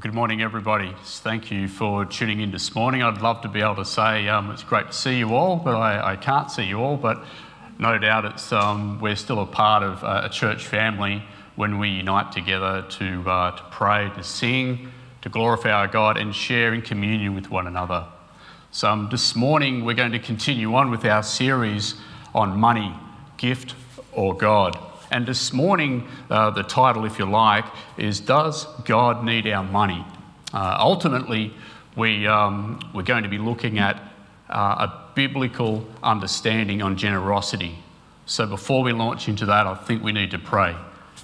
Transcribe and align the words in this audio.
Good 0.00 0.14
morning, 0.14 0.40
everybody. 0.40 0.94
Thank 1.04 1.50
you 1.50 1.68
for 1.68 2.06
tuning 2.06 2.40
in 2.40 2.50
this 2.50 2.74
morning. 2.74 3.02
I'd 3.02 3.20
love 3.20 3.42
to 3.42 3.48
be 3.48 3.60
able 3.60 3.74
to 3.74 3.84
say 3.84 4.28
um, 4.30 4.50
it's 4.50 4.64
great 4.64 4.86
to 4.86 4.92
see 4.94 5.18
you 5.18 5.34
all, 5.34 5.56
but 5.56 5.74
I, 5.74 6.12
I 6.12 6.16
can't 6.16 6.50
see 6.50 6.62
you 6.62 6.80
all. 6.80 6.96
But 6.96 7.22
no 7.78 7.98
doubt 7.98 8.24
it's, 8.24 8.50
um, 8.50 8.98
we're 8.98 9.14
still 9.14 9.40
a 9.42 9.46
part 9.46 9.82
of 9.82 10.02
uh, 10.02 10.22
a 10.24 10.30
church 10.30 10.66
family 10.66 11.22
when 11.54 11.78
we 11.78 11.90
unite 11.90 12.32
together 12.32 12.86
to, 12.88 13.28
uh, 13.28 13.54
to 13.54 13.62
pray, 13.70 14.10
to 14.16 14.24
sing, 14.24 14.90
to 15.20 15.28
glorify 15.28 15.70
our 15.70 15.86
God, 15.86 16.16
and 16.16 16.34
share 16.34 16.72
in 16.72 16.80
communion 16.80 17.34
with 17.34 17.50
one 17.50 17.66
another. 17.66 18.06
So 18.70 18.88
um, 18.88 19.08
this 19.10 19.36
morning 19.36 19.84
we're 19.84 19.92
going 19.92 20.12
to 20.12 20.18
continue 20.18 20.74
on 20.76 20.90
with 20.90 21.04
our 21.04 21.22
series 21.22 21.96
on 22.34 22.58
money, 22.58 22.94
gift, 23.36 23.74
or 24.12 24.34
God. 24.34 24.78
And 25.10 25.26
this 25.26 25.52
morning, 25.52 26.06
uh, 26.30 26.50
the 26.50 26.62
title, 26.62 27.04
if 27.04 27.18
you 27.18 27.24
like, 27.24 27.64
is 27.96 28.20
Does 28.20 28.66
God 28.84 29.24
Need 29.24 29.48
Our 29.48 29.64
Money? 29.64 30.04
Uh, 30.54 30.76
ultimately, 30.78 31.52
we, 31.96 32.28
um, 32.28 32.78
we're 32.94 33.02
going 33.02 33.24
to 33.24 33.28
be 33.28 33.38
looking 33.38 33.80
at 33.80 34.00
uh, 34.48 34.86
a 34.88 35.12
biblical 35.16 35.84
understanding 36.02 36.80
on 36.80 36.96
generosity. 36.96 37.76
So 38.26 38.46
before 38.46 38.84
we 38.84 38.92
launch 38.92 39.28
into 39.28 39.46
that, 39.46 39.66
I 39.66 39.74
think 39.74 40.04
we 40.04 40.12
need 40.12 40.30
to 40.30 40.38
pray 40.38 40.76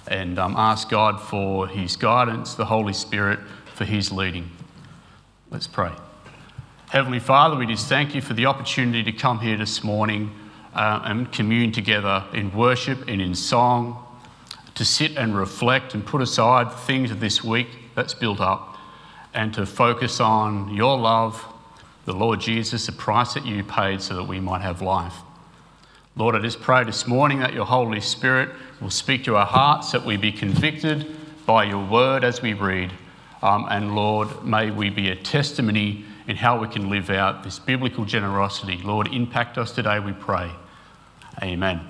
and 0.07 0.37
um, 0.37 0.55
ask 0.57 0.89
God 0.89 1.21
for 1.21 1.67
His 1.67 1.95
guidance, 1.95 2.55
the 2.55 2.65
Holy 2.65 2.93
Spirit 2.93 3.39
for 3.73 3.85
His 3.85 4.11
leading. 4.11 4.51
Let's 5.49 5.67
pray. 5.67 5.93
Heavenly 6.89 7.19
Father, 7.19 7.55
we 7.55 7.65
just 7.65 7.87
thank 7.87 8.13
you 8.13 8.21
for 8.21 8.33
the 8.33 8.47
opportunity 8.47 9.03
to 9.09 9.17
come 9.17 9.39
here 9.39 9.55
this 9.55 9.81
morning 9.81 10.31
uh, 10.77 11.01
and 11.05 11.31
commune 11.31 11.71
together 11.71 12.23
in 12.33 12.55
worship 12.55 13.07
and 13.07 13.19
in 13.19 13.33
song, 13.33 14.03
to 14.75 14.85
sit 14.85 15.17
and 15.17 15.35
reflect 15.35 15.95
and 15.95 16.05
put 16.05 16.21
aside 16.21 16.71
things 16.71 17.09
of 17.09 17.19
this 17.19 17.43
week 17.43 17.67
that's 17.95 18.13
built 18.13 18.39
up, 18.39 18.77
and 19.33 19.53
to 19.55 19.65
focus 19.65 20.19
on 20.19 20.73
your 20.73 20.97
love, 20.97 21.43
the 22.05 22.13
Lord 22.13 22.39
Jesus, 22.39 22.85
the 22.85 22.91
price 22.91 23.33
that 23.33 23.45
you 23.45 23.63
paid 23.63 24.01
so 24.01 24.15
that 24.15 24.23
we 24.25 24.39
might 24.39 24.61
have 24.61 24.81
life. 24.81 25.15
Lord, 26.15 26.35
I 26.35 26.39
just 26.39 26.61
pray 26.61 26.83
this 26.83 27.07
morning 27.07 27.39
that 27.39 27.53
your 27.53 27.65
Holy 27.65 27.99
Spirit 27.99 28.49
will 28.79 28.89
speak 28.89 29.23
to 29.25 29.35
our 29.35 29.45
hearts, 29.45 29.91
that 29.91 30.05
we 30.05 30.15
be 30.15 30.31
convicted 30.31 31.15
by 31.45 31.63
your 31.63 31.83
word 31.85 32.23
as 32.23 32.41
we 32.41 32.53
read. 32.53 32.91
Um, 33.41 33.65
and 33.69 33.95
Lord, 33.95 34.43
may 34.43 34.71
we 34.71 34.89
be 34.89 35.09
a 35.09 35.15
testimony 35.15 36.05
in 36.27 36.35
how 36.35 36.59
we 36.59 36.67
can 36.67 36.89
live 36.89 37.09
out 37.09 37.43
this 37.43 37.59
biblical 37.59 38.05
generosity. 38.05 38.77
Lord, 38.83 39.13
impact 39.13 39.57
us 39.57 39.71
today, 39.71 39.99
we 39.99 40.13
pray. 40.13 40.51
Amen. 41.43 41.81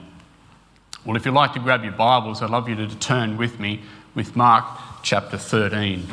Well, 1.05 1.15
if 1.15 1.25
you'd 1.25 1.33
like 1.33 1.53
to 1.53 1.59
grab 1.59 1.83
your 1.83 1.93
Bibles, 1.93 2.41
I'd 2.41 2.49
love 2.49 2.67
you 2.67 2.75
to 2.75 2.95
turn 2.97 3.37
with 3.37 3.61
me 3.61 3.81
with 4.13 4.35
Mark 4.35 4.65
chapter 5.03 5.37
13. 5.37 6.05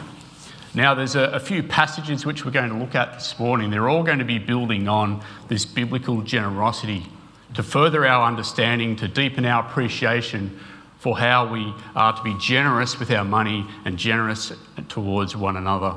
Now, 0.72 0.94
there's 0.94 1.16
a, 1.16 1.22
a, 1.24 1.40
few 1.40 1.64
passages 1.64 2.24
which 2.24 2.44
we're 2.44 2.52
going 2.52 2.70
to 2.70 2.76
look 2.76 2.94
at 2.94 3.14
this 3.14 3.36
morning. 3.40 3.70
They're 3.70 3.88
all 3.88 4.04
going 4.04 4.20
to 4.20 4.24
be 4.24 4.38
building 4.38 4.86
on 4.86 5.20
this 5.48 5.64
biblical 5.64 6.22
generosity 6.22 7.06
to 7.54 7.64
further 7.64 8.06
our 8.06 8.24
understanding, 8.24 8.94
to 8.96 9.08
deepen 9.08 9.44
our 9.46 9.66
appreciation 9.66 10.56
for 11.00 11.18
how 11.18 11.52
we 11.52 11.74
are 11.96 12.16
to 12.16 12.22
be 12.22 12.36
generous 12.38 13.00
with 13.00 13.10
our 13.10 13.24
money 13.24 13.66
and 13.84 13.98
generous 13.98 14.52
towards 14.88 15.34
one 15.34 15.56
another. 15.56 15.96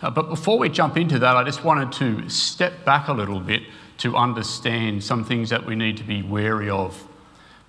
Uh, 0.00 0.10
but 0.10 0.30
before 0.30 0.58
we 0.58 0.70
jump 0.70 0.96
into 0.96 1.18
that, 1.18 1.36
I 1.36 1.44
just 1.44 1.62
wanted 1.62 1.92
to 1.92 2.28
step 2.30 2.86
back 2.86 3.08
a 3.08 3.12
little 3.12 3.40
bit 3.40 3.64
to 3.98 4.16
understand 4.16 5.02
some 5.04 5.24
things 5.24 5.50
that 5.50 5.64
we 5.64 5.74
need 5.74 5.96
to 5.98 6.04
be 6.04 6.22
wary 6.22 6.70
of. 6.70 7.06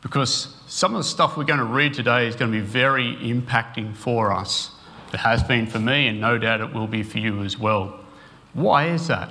Because 0.02 0.56
some 0.68 0.96
of 0.96 1.00
the 1.00 1.08
stuff 1.08 1.38
we're 1.38 1.44
going 1.46 1.60
to 1.60 1.66
read 1.66 1.94
today 1.94 2.28
is 2.28 2.36
going 2.36 2.52
to 2.52 2.58
be 2.58 2.66
very 2.66 3.16
impacting 3.18 3.96
for 3.96 4.34
us. 4.34 4.72
It 5.14 5.18
has 5.18 5.44
been 5.44 5.68
for 5.68 5.80
me, 5.80 6.08
and 6.08 6.20
no 6.20 6.38
doubt 6.38 6.62
it 6.62 6.74
will 6.74 6.88
be 6.88 7.04
for 7.04 7.20
you 7.20 7.44
as 7.44 7.58
well. 7.58 8.00
Why 8.54 8.90
is 8.90 9.08
that? 9.08 9.30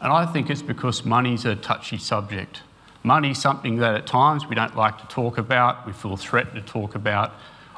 And 0.00 0.12
I 0.12 0.26
think 0.26 0.50
it's 0.50 0.62
because 0.62 1.04
money's 1.04 1.44
a 1.44 1.54
touchy 1.56 1.98
subject. 1.98 2.62
Money's 3.02 3.40
something 3.40 3.76
that 3.76 3.94
at 3.94 4.06
times 4.06 4.46
we 4.46 4.54
don't 4.54 4.76
like 4.76 4.98
to 4.98 5.06
talk 5.06 5.38
about, 5.38 5.86
we 5.86 5.92
feel 5.92 6.16
threatened 6.16 6.54
to 6.54 6.72
talk 6.72 6.94
about, 6.94 7.32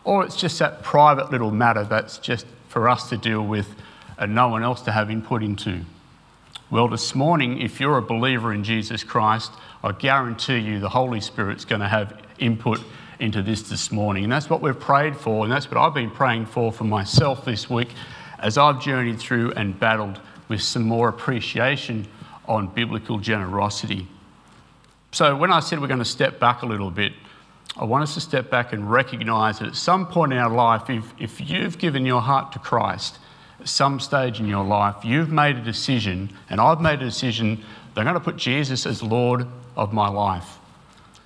or 0.05 0.25
it's 0.25 0.37
just 0.37 0.59
that 0.59 0.82
private 0.82 1.31
little 1.31 1.50
matter 1.50 1.84
that's 1.84 2.19
just 2.19 2.47
for 2.69 2.88
us 2.88 3.09
to 3.10 3.16
deal 3.16 3.43
with 3.43 3.75
and 4.19 4.34
no 4.34 4.49
one 4.49 4.62
else 4.62 4.81
to 4.82 4.93
have 4.93 5.10
input 5.10 5.43
into. 5.43 5.81
Well, 6.72 6.88
this 6.88 7.15
morning, 7.15 7.60
if 7.60 7.81
you're 7.81 7.99
a 7.99 8.03
believer 8.03 8.50
in 8.50 8.65
Jesus 8.65 9.05
Christ, 9.05 9.53
I 9.84 9.93
guarantee 9.93 10.56
you 10.56 10.81
the 10.81 10.88
Holy 10.88 11.21
Spirit's 11.21 11.66
going 11.66 11.83
to 11.83 11.87
have 11.87 12.19
input 12.38 12.81
into 13.19 13.43
this 13.43 13.69
this 13.69 13.93
morning. 13.93 14.25
And 14.25 14.33
that's 14.33 14.49
what 14.49 14.62
we've 14.62 14.81
prayed 14.81 15.15
for, 15.15 15.44
and 15.44 15.53
that's 15.53 15.71
what 15.71 15.77
I've 15.77 15.93
been 15.93 16.11
praying 16.11 16.47
for 16.47 16.72
for 16.72 16.84
myself 16.84 17.44
this 17.44 17.69
week 17.69 17.91
as 18.38 18.56
I've 18.56 18.81
journeyed 18.81 19.19
through 19.19 19.53
and 19.53 19.78
battled 19.78 20.19
with 20.49 20.62
some 20.62 20.84
more 20.84 21.11
appreciation 21.11 22.06
on 22.49 22.69
biblical 22.69 23.19
generosity. 23.19 24.09
So, 25.11 25.37
when 25.37 25.53
I 25.53 25.61
said 25.61 25.78
we're 25.78 25.88
going 25.88 25.99
to 25.99 26.06
step 26.06 26.41
back 26.41 26.62
a 26.62 26.66
little 26.66 26.91
bit, 26.91 27.12
I 27.77 27.84
want 27.84 28.05
us 28.05 28.15
to 28.15 28.21
step 28.22 28.49
back 28.49 28.72
and 28.72 28.91
recognize 28.91 29.59
that 29.59 29.69
at 29.69 29.77
some 29.77 30.06
point 30.06 30.32
in 30.32 30.38
our 30.38 30.49
life, 30.49 30.88
if, 30.88 31.12
if 31.19 31.38
you've 31.38 31.77
given 31.77 32.06
your 32.06 32.22
heart 32.22 32.53
to 32.53 32.59
Christ, 32.59 33.19
some 33.69 34.00
stage 34.00 34.41
in 34.41 34.47
your 34.47 34.65
life, 34.65 35.05
you've 35.05 35.31
made 35.31 35.56
a 35.56 35.62
decision, 35.62 36.31
and 36.50 36.61
I've 36.61 36.81
made 36.81 37.00
a 37.03 37.05
decision 37.05 37.62
I'm 37.97 38.05
going 38.05 38.15
to 38.15 38.21
put 38.21 38.37
Jesus 38.37 38.87
as 38.87 39.03
Lord 39.03 39.47
of 39.77 39.93
my 39.93 40.09
life. 40.09 40.59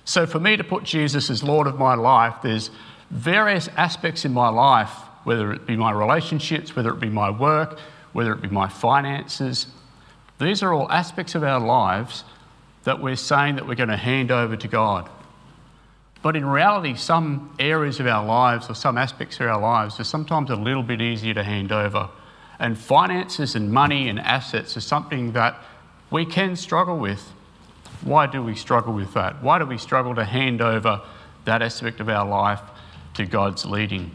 So, 0.05 0.25
for 0.25 0.39
me 0.39 0.57
to 0.57 0.63
put 0.63 0.83
Jesus 0.83 1.29
as 1.29 1.43
Lord 1.43 1.67
of 1.67 1.77
my 1.77 1.95
life, 1.95 2.35
there's 2.43 2.71
various 3.09 3.67
aspects 3.77 4.25
in 4.25 4.33
my 4.33 4.49
life, 4.49 4.91
whether 5.23 5.51
it 5.53 5.65
be 5.65 5.75
my 5.75 5.91
relationships, 5.91 6.75
whether 6.75 6.89
it 6.91 6.99
be 6.99 7.09
my 7.09 7.29
work, 7.29 7.79
whether 8.13 8.33
it 8.33 8.41
be 8.41 8.49
my 8.49 8.67
finances. 8.67 9.67
These 10.39 10.63
are 10.63 10.73
all 10.73 10.91
aspects 10.91 11.35
of 11.35 11.43
our 11.43 11.59
lives 11.59 12.23
that 12.83 13.01
we're 13.01 13.15
saying 13.15 13.55
that 13.55 13.67
we're 13.67 13.75
going 13.75 13.89
to 13.89 13.97
hand 13.97 14.31
over 14.31 14.55
to 14.55 14.67
God. 14.67 15.09
But 16.21 16.35
in 16.35 16.45
reality, 16.45 16.95
some 16.95 17.53
areas 17.59 17.99
of 17.99 18.07
our 18.07 18.25
lives 18.25 18.69
or 18.69 18.75
some 18.75 18.97
aspects 18.97 19.39
of 19.39 19.47
our 19.47 19.59
lives 19.59 19.99
are 19.99 20.03
sometimes 20.03 20.49
a 20.49 20.55
little 20.55 20.83
bit 20.83 21.01
easier 21.01 21.33
to 21.33 21.43
hand 21.43 21.71
over. 21.71 22.09
And 22.59 22.77
finances 22.77 23.55
and 23.55 23.71
money 23.71 24.09
and 24.09 24.19
assets 24.19 24.75
are 24.77 24.81
something 24.81 25.33
that 25.33 25.61
we 26.09 26.25
can 26.25 26.55
struggle 26.55 26.97
with. 26.97 27.31
Why 28.01 28.27
do 28.27 28.41
we 28.41 28.55
struggle 28.55 28.93
with 28.93 29.13
that? 29.13 29.43
Why 29.43 29.59
do 29.59 29.65
we 29.65 29.77
struggle 29.77 30.15
to 30.15 30.23
hand 30.23 30.61
over 30.61 31.01
that 31.45 31.61
aspect 31.61 31.99
of 31.99 32.09
our 32.09 32.27
life 32.27 32.61
to 33.15 33.25
God's 33.25 33.65
leading? 33.65 34.11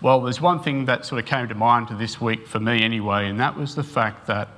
Well, 0.00 0.22
there's 0.22 0.40
one 0.40 0.62
thing 0.62 0.86
that 0.86 1.04
sort 1.04 1.22
of 1.22 1.26
came 1.28 1.48
to 1.48 1.54
mind 1.54 1.88
this 1.98 2.20
week 2.20 2.46
for 2.46 2.58
me 2.58 2.82
anyway, 2.82 3.28
and 3.28 3.38
that 3.40 3.56
was 3.56 3.74
the 3.74 3.82
fact 3.82 4.26
that 4.28 4.48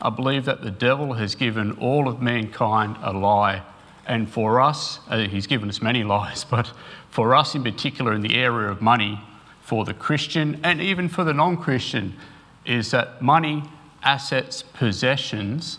I 0.00 0.10
believe 0.10 0.44
that 0.44 0.62
the 0.62 0.70
devil 0.70 1.14
has 1.14 1.34
given 1.34 1.72
all 1.72 2.08
of 2.08 2.22
mankind 2.22 2.96
a 3.02 3.12
lie. 3.12 3.62
And 4.06 4.30
for 4.30 4.60
us, 4.60 5.00
uh, 5.08 5.18
he's 5.26 5.46
given 5.46 5.68
us 5.68 5.82
many 5.82 6.04
lies, 6.16 6.44
but 6.44 6.72
for 7.10 7.34
us 7.34 7.54
in 7.54 7.62
particular 7.62 8.14
in 8.14 8.22
the 8.22 8.36
area 8.36 8.70
of 8.70 8.80
money, 8.80 9.20
for 9.68 9.84
the 9.84 9.92
Christian 9.92 10.58
and 10.64 10.80
even 10.80 11.10
for 11.10 11.24
the 11.24 11.34
non 11.34 11.58
Christian 11.58 12.14
is 12.64 12.90
that 12.92 13.20
money, 13.20 13.62
assets, 14.02 14.62
possessions, 14.62 15.78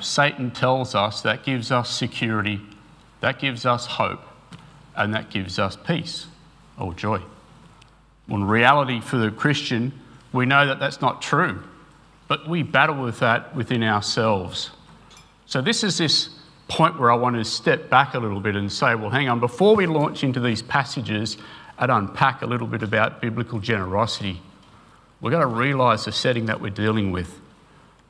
Satan 0.00 0.50
tells 0.50 0.94
us 0.94 1.20
that 1.20 1.44
gives 1.44 1.70
us 1.70 1.90
security, 1.90 2.62
that 3.20 3.38
gives 3.38 3.66
us 3.66 3.84
hope, 3.84 4.22
and 4.96 5.12
that 5.12 5.28
gives 5.28 5.58
us 5.58 5.76
peace 5.76 6.28
or 6.78 6.94
joy. 6.94 7.20
Well, 8.26 8.38
in 8.38 8.44
reality, 8.44 9.02
for 9.02 9.18
the 9.18 9.30
Christian, 9.30 9.92
we 10.32 10.46
know 10.46 10.66
that 10.66 10.80
that's 10.80 11.02
not 11.02 11.20
true, 11.20 11.62
but 12.26 12.48
we 12.48 12.62
battle 12.62 13.02
with 13.02 13.18
that 13.18 13.54
within 13.54 13.82
ourselves. 13.82 14.70
So, 15.44 15.60
this 15.60 15.84
is 15.84 15.98
this 15.98 16.30
point 16.68 16.98
where 16.98 17.12
I 17.12 17.16
want 17.16 17.36
to 17.36 17.44
step 17.44 17.90
back 17.90 18.14
a 18.14 18.18
little 18.18 18.40
bit 18.40 18.56
and 18.56 18.72
say, 18.72 18.94
well, 18.94 19.10
hang 19.10 19.28
on, 19.28 19.40
before 19.40 19.76
we 19.76 19.84
launch 19.84 20.24
into 20.24 20.40
these 20.40 20.62
passages, 20.62 21.36
and 21.78 21.90
unpack 21.90 22.42
a 22.42 22.46
little 22.46 22.66
bit 22.66 22.82
about 22.82 23.20
biblical 23.20 23.58
generosity, 23.58 24.40
we've 25.20 25.32
got 25.32 25.40
to 25.40 25.46
realize 25.46 26.04
the 26.04 26.12
setting 26.12 26.46
that 26.46 26.60
we're 26.60 26.70
dealing 26.70 27.10
with. 27.10 27.40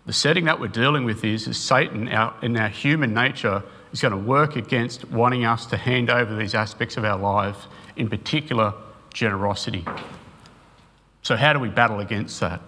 The 0.06 0.12
setting 0.12 0.44
that 0.44 0.60
we're 0.60 0.68
dealing 0.68 1.04
with 1.04 1.24
is, 1.24 1.48
is 1.48 1.56
Satan, 1.56 2.08
our, 2.08 2.34
in 2.42 2.56
our 2.56 2.68
human 2.68 3.14
nature, 3.14 3.62
is 3.92 4.02
going 4.02 4.12
to 4.12 4.18
work 4.18 4.56
against 4.56 5.08
wanting 5.10 5.44
us 5.44 5.66
to 5.66 5.76
hand 5.76 6.10
over 6.10 6.36
these 6.36 6.54
aspects 6.54 6.96
of 6.96 7.04
our 7.04 7.18
lives, 7.18 7.58
in 7.96 8.10
particular, 8.10 8.74
generosity. 9.14 9.84
So, 11.22 11.36
how 11.36 11.54
do 11.54 11.58
we 11.58 11.70
battle 11.70 12.00
against 12.00 12.40
that? 12.40 12.60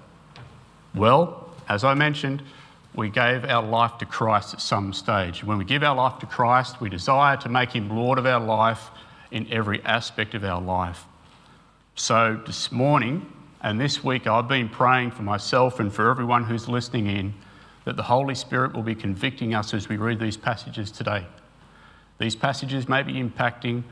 Well, 0.94 1.50
as 1.68 1.84
I 1.84 1.92
mentioned, 1.92 2.42
we 2.94 3.10
gave 3.10 3.44
our 3.44 3.62
life 3.62 3.98
to 3.98 4.06
Christ 4.06 4.54
at 4.54 4.62
some 4.62 4.94
stage. 4.94 5.44
When 5.44 5.58
we 5.58 5.64
give 5.66 5.82
our 5.82 5.94
life 5.94 6.18
to 6.20 6.26
Christ, 6.26 6.80
we 6.80 6.88
desire 6.88 7.36
to 7.38 7.48
make 7.50 7.72
him 7.72 7.90
Lord 7.90 8.18
of 8.18 8.24
our 8.24 8.40
life 8.40 8.88
in 9.30 9.50
every 9.52 9.82
aspect 9.84 10.34
of 10.34 10.44
our 10.44 10.60
life. 10.60 11.04
So, 11.94 12.40
this 12.46 12.70
morning 12.70 13.32
and 13.62 13.80
this 13.80 14.04
week, 14.04 14.26
I've 14.26 14.48
been 14.48 14.68
praying 14.68 15.12
for 15.12 15.22
myself 15.22 15.80
and 15.80 15.92
for 15.92 16.10
everyone 16.10 16.44
who's 16.44 16.68
listening 16.68 17.06
in 17.06 17.34
that 17.84 17.96
the 17.96 18.02
Holy 18.02 18.34
Spirit 18.34 18.74
will 18.74 18.82
be 18.82 18.94
convicting 18.94 19.54
us 19.54 19.72
as 19.72 19.88
we 19.88 19.96
read 19.96 20.20
these 20.20 20.36
passages 20.36 20.90
today. 20.90 21.26
These 22.18 22.36
passages 22.36 22.88
may 22.88 23.02
be 23.02 23.14
impacting, 23.14 23.82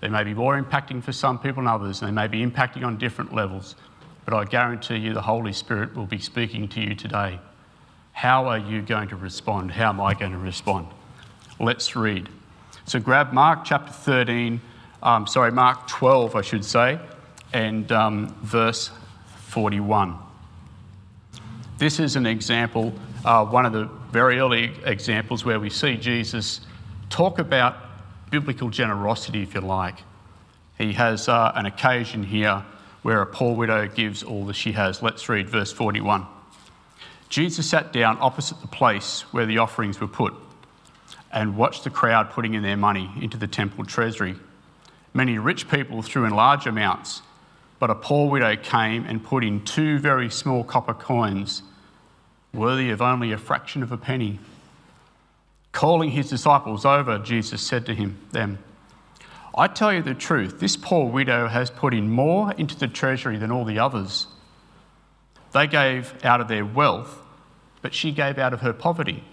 they 0.00 0.08
may 0.08 0.22
be 0.22 0.34
more 0.34 0.60
impacting 0.60 1.02
for 1.02 1.12
some 1.12 1.38
people 1.38 1.62
than 1.62 1.68
others, 1.68 2.00
they 2.00 2.10
may 2.10 2.28
be 2.28 2.44
impacting 2.44 2.84
on 2.84 2.98
different 2.98 3.34
levels. 3.34 3.74
but 4.24 4.34
I 4.34 4.44
guarantee 4.44 4.96
you 4.96 5.14
the 5.14 5.22
Holy 5.22 5.54
Spirit 5.54 5.96
will 5.96 6.04
be 6.04 6.18
speaking 6.18 6.68
to 6.68 6.80
you 6.80 6.94
today. 6.94 7.40
How 8.12 8.46
are 8.46 8.58
you 8.58 8.82
going 8.82 9.08
to 9.08 9.16
respond? 9.16 9.70
How 9.72 9.88
am 9.88 10.00
I 10.00 10.12
going 10.12 10.32
to 10.32 10.38
respond? 10.38 10.88
Let's 11.58 11.96
read. 11.96 12.28
So 12.84 13.00
grab 13.00 13.32
Mark 13.32 13.64
chapter 13.64 13.92
13, 13.92 14.60
um, 15.02 15.26
sorry, 15.26 15.52
Mark 15.52 15.86
12, 15.86 16.34
I 16.34 16.42
should 16.42 16.64
say, 16.64 16.98
and 17.52 17.90
um, 17.92 18.34
verse 18.42 18.90
41. 19.46 20.18
This 21.78 22.00
is 22.00 22.16
an 22.16 22.26
example, 22.26 22.92
uh, 23.24 23.44
one 23.44 23.64
of 23.64 23.72
the 23.72 23.88
very 24.10 24.38
early 24.38 24.72
examples 24.84 25.44
where 25.44 25.60
we 25.60 25.70
see 25.70 25.96
Jesus 25.96 26.60
talk 27.10 27.38
about 27.38 27.76
biblical 28.30 28.68
generosity, 28.68 29.42
if 29.42 29.54
you 29.54 29.60
like. 29.60 30.02
He 30.76 30.92
has 30.94 31.28
uh, 31.28 31.52
an 31.54 31.66
occasion 31.66 32.22
here 32.22 32.64
where 33.02 33.22
a 33.22 33.26
poor 33.26 33.54
widow 33.54 33.86
gives 33.86 34.22
all 34.22 34.44
that 34.46 34.56
she 34.56 34.72
has. 34.72 35.02
Let's 35.02 35.28
read 35.28 35.48
verse 35.48 35.72
41. 35.72 36.26
Jesus 37.28 37.68
sat 37.68 37.92
down 37.92 38.18
opposite 38.20 38.60
the 38.60 38.68
place 38.68 39.22
where 39.32 39.46
the 39.46 39.58
offerings 39.58 40.00
were 40.00 40.08
put 40.08 40.34
and 41.30 41.56
watched 41.56 41.84
the 41.84 41.90
crowd 41.90 42.30
putting 42.30 42.54
in 42.54 42.62
their 42.62 42.76
money 42.76 43.10
into 43.20 43.36
the 43.36 43.46
temple 43.46 43.84
treasury. 43.84 44.34
Many 45.14 45.38
rich 45.38 45.68
people 45.68 46.02
threw 46.02 46.24
in 46.24 46.34
large 46.34 46.66
amounts, 46.66 47.22
but 47.78 47.90
a 47.90 47.94
poor 47.94 48.30
widow 48.30 48.56
came 48.56 49.04
and 49.04 49.24
put 49.24 49.44
in 49.44 49.64
two 49.64 49.98
very 49.98 50.30
small 50.30 50.64
copper 50.64 50.94
coins 50.94 51.62
worthy 52.52 52.90
of 52.90 53.02
only 53.02 53.32
a 53.32 53.38
fraction 53.38 53.82
of 53.82 53.92
a 53.92 53.96
penny. 53.96 54.38
Calling 55.72 56.10
his 56.10 56.30
disciples 56.30 56.84
over, 56.84 57.18
Jesus 57.18 57.62
said 57.62 57.86
to 57.86 57.94
him, 57.94 58.18
them, 58.32 58.58
I 59.56 59.66
tell 59.66 59.92
you 59.92 60.02
the 60.02 60.14
truth, 60.14 60.60
this 60.60 60.76
poor 60.76 61.10
widow 61.10 61.48
has 61.48 61.70
put 61.70 61.92
in 61.92 62.10
more 62.10 62.52
into 62.52 62.76
the 62.76 62.88
treasury 62.88 63.38
than 63.38 63.50
all 63.50 63.64
the 63.64 63.78
others. 63.78 64.26
They 65.52 65.66
gave 65.66 66.14
out 66.24 66.40
of 66.40 66.48
their 66.48 66.64
wealth, 66.64 67.20
but 67.82 67.94
she 67.94 68.12
gave 68.12 68.38
out 68.38 68.52
of 68.52 68.60
her 68.60 68.72
poverty. 68.72 69.24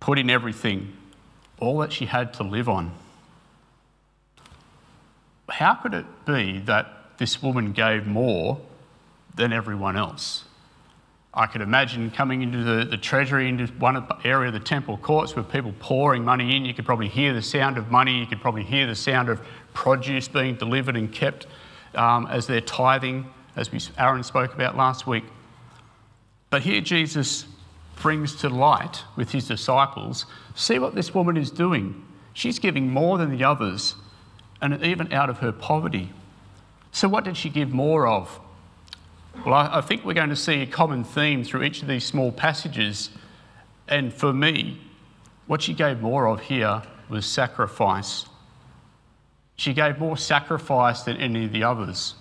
Put 0.00 0.18
in 0.18 0.30
everything, 0.30 0.96
all 1.58 1.78
that 1.78 1.92
she 1.92 2.06
had 2.06 2.34
to 2.34 2.42
live 2.42 2.68
on. 2.68 2.92
How 5.48 5.74
could 5.74 5.94
it 5.94 6.06
be 6.24 6.60
that 6.60 7.18
this 7.18 7.42
woman 7.42 7.72
gave 7.72 8.06
more 8.06 8.60
than 9.34 9.52
everyone 9.52 9.96
else? 9.96 10.44
I 11.34 11.46
could 11.46 11.62
imagine 11.62 12.10
coming 12.10 12.42
into 12.42 12.62
the, 12.62 12.84
the 12.84 12.98
treasury, 12.98 13.48
into 13.48 13.66
one 13.74 14.06
area 14.22 14.48
of 14.48 14.54
the 14.54 14.60
temple 14.60 14.98
courts 14.98 15.34
with 15.34 15.50
people 15.50 15.72
pouring 15.80 16.24
money 16.24 16.54
in. 16.54 16.66
You 16.66 16.74
could 16.74 16.84
probably 16.84 17.08
hear 17.08 17.32
the 17.32 17.40
sound 17.40 17.78
of 17.78 17.90
money. 17.90 18.18
You 18.18 18.26
could 18.26 18.40
probably 18.40 18.64
hear 18.64 18.86
the 18.86 18.94
sound 18.94 19.30
of 19.30 19.40
produce 19.72 20.28
being 20.28 20.56
delivered 20.56 20.94
and 20.94 21.10
kept 21.10 21.46
um, 21.94 22.26
as 22.26 22.46
they're 22.46 22.60
tithing, 22.60 23.26
as 23.56 23.72
we, 23.72 23.80
Aaron 23.96 24.22
spoke 24.22 24.52
about 24.52 24.76
last 24.76 25.06
week. 25.06 25.24
But 26.50 26.62
here 26.62 26.82
Jesus 26.82 27.46
brings 28.00 28.36
to 28.36 28.50
light 28.50 29.04
with 29.16 29.30
his 29.30 29.46
disciples 29.48 30.26
see 30.54 30.78
what 30.78 30.94
this 30.94 31.14
woman 31.14 31.38
is 31.38 31.50
doing. 31.50 32.04
She's 32.34 32.58
giving 32.58 32.90
more 32.90 33.16
than 33.16 33.34
the 33.34 33.44
others, 33.44 33.94
and 34.62 34.82
even 34.82 35.12
out 35.12 35.28
of 35.28 35.38
her 35.38 35.52
poverty. 35.52 36.10
So, 36.92 37.08
what 37.08 37.24
did 37.24 37.36
she 37.36 37.50
give 37.50 37.70
more 37.70 38.06
of? 38.06 38.40
Well, 39.44 39.54
I, 39.54 39.78
I 39.78 39.80
think 39.80 40.04
we're 40.04 40.14
going 40.14 40.28
to 40.28 40.36
see 40.36 40.62
a 40.62 40.66
common 40.66 41.04
theme 41.04 41.42
through 41.42 41.64
each 41.64 41.82
of 41.82 41.88
these 41.88 42.04
small 42.04 42.30
passages. 42.30 43.10
And 43.88 44.12
for 44.12 44.32
me, 44.32 44.80
what 45.46 45.62
she 45.62 45.74
gave 45.74 46.00
more 46.00 46.28
of 46.28 46.40
here 46.40 46.82
was 47.08 47.26
sacrifice. 47.26 48.26
She 49.56 49.74
gave 49.74 49.98
more 49.98 50.16
sacrifice 50.16 51.02
than 51.02 51.16
any 51.16 51.44
of 51.44 51.52
the 51.52 51.64
others. 51.64 52.14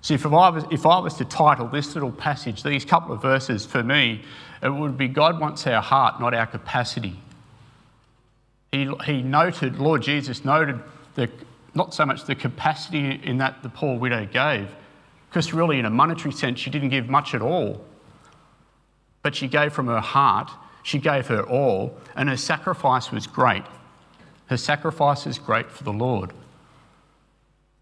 See, 0.00 0.14
if 0.14 0.26
I, 0.26 0.48
was, 0.50 0.64
if 0.70 0.84
I 0.86 0.98
was 0.98 1.14
to 1.14 1.24
title 1.24 1.68
this 1.68 1.94
little 1.94 2.12
passage, 2.12 2.62
these 2.62 2.84
couple 2.84 3.14
of 3.14 3.22
verses 3.22 3.66
for 3.66 3.82
me, 3.82 4.22
it 4.62 4.68
would 4.68 4.96
be 4.96 5.08
God 5.08 5.40
wants 5.40 5.66
our 5.66 5.82
heart, 5.82 6.20
not 6.20 6.34
our 6.34 6.46
capacity. 6.46 7.20
He, 8.72 8.90
he 9.04 9.22
noted, 9.22 9.78
Lord 9.78 10.02
Jesus 10.02 10.44
noted, 10.44 10.80
the, 11.14 11.30
not 11.74 11.94
so 11.94 12.04
much 12.06 12.24
the 12.24 12.34
capacity 12.34 13.20
in 13.22 13.38
that 13.38 13.62
the 13.62 13.68
poor 13.68 13.98
widow 13.98 14.26
gave, 14.26 14.74
because, 15.28 15.52
really, 15.52 15.78
in 15.78 15.84
a 15.84 15.90
monetary 15.90 16.32
sense, 16.32 16.58
she 16.58 16.70
didn't 16.70 16.88
give 16.88 17.08
much 17.08 17.34
at 17.34 17.42
all. 17.42 17.84
But 19.22 19.34
she 19.34 19.48
gave 19.48 19.72
from 19.72 19.86
her 19.86 20.00
heart, 20.00 20.50
she 20.82 20.98
gave 20.98 21.26
her 21.26 21.42
all, 21.42 21.98
and 22.16 22.28
her 22.28 22.36
sacrifice 22.36 23.12
was 23.12 23.26
great. 23.26 23.64
Her 24.46 24.56
sacrifice 24.56 25.26
is 25.26 25.38
great 25.38 25.70
for 25.70 25.84
the 25.84 25.92
Lord. 25.92 26.32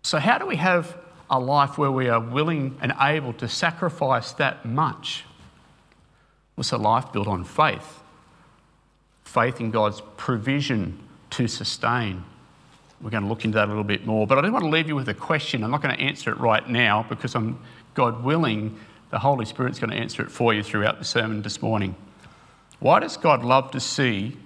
So, 0.03 0.19
how 0.19 0.39
do 0.39 0.47
we 0.47 0.57
have 0.57 0.97
a 1.31 1.39
life 1.39 1.79
where 1.79 1.91
we 1.91 2.09
are 2.09 2.21
willing 2.21 2.77
and 2.81 2.93
able 3.01 3.33
to 3.35 3.49
sacrifice 3.49 4.33
that 4.33 4.65
much? 4.65 5.25
It's 6.59 6.73
a 6.73 6.77
life 6.77 7.13
built 7.13 7.29
on 7.29 7.45
faith 7.45 8.03
faith 9.23 9.61
in 9.61 9.71
God's 9.71 10.01
provision 10.17 10.99
to 11.31 11.47
sustain 11.47 12.25
we're 13.01 13.11
going 13.11 13.23
to 13.23 13.29
look 13.29 13.45
into 13.45 13.57
that 13.57 13.67
a 13.67 13.69
little 13.69 13.85
bit 13.85 14.07
more. 14.07 14.27
But 14.27 14.39
I 14.39 14.41
do 14.43 14.53
want 14.53 14.65
to 14.65 14.71
leave 14.71 14.89
you 14.89 14.97
with 14.97 15.09
a 15.09 15.15
question. 15.15 15.63
I'm 15.63 15.71
not 15.71 15.83
going 15.83 15.95
to 15.95 16.01
answer 16.01 16.31
it 16.31 16.39
right 16.39 16.67
now 16.69 17.05
because 17.09 17.35
I'm, 17.35 17.59
God 17.95 18.25
willing, 18.25 18.79
the 19.11 19.19
Holy 19.19 19.45
Spirit's 19.45 19.79
going 19.79 19.91
to 19.91 19.97
answer 19.97 20.23
it 20.23 20.31
for 20.31 20.55
you 20.55 20.63
throughout 20.63 20.99
the 20.99 21.05
sermon 21.05 21.43
this 21.43 21.61
morning. 21.61 21.95
Why 22.81 23.01
does 23.01 23.17
God 23.17 23.45
love 23.45 23.71
to 23.73 23.81
see 23.81 24.37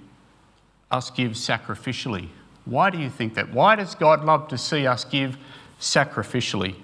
us 0.91 1.11
give 1.11 1.32
sacrificially? 1.32 2.29
Why 2.64 2.91
do 2.91 2.99
you 2.99 3.11
think 3.11 3.35
that? 3.35 3.52
Why 3.52 3.76
does 3.76 3.94
God 3.94 4.25
love 4.25 4.49
to 4.49 4.58
see 4.58 4.87
us 4.87 5.05
give 5.05 5.37
sacrificially? 5.81 6.75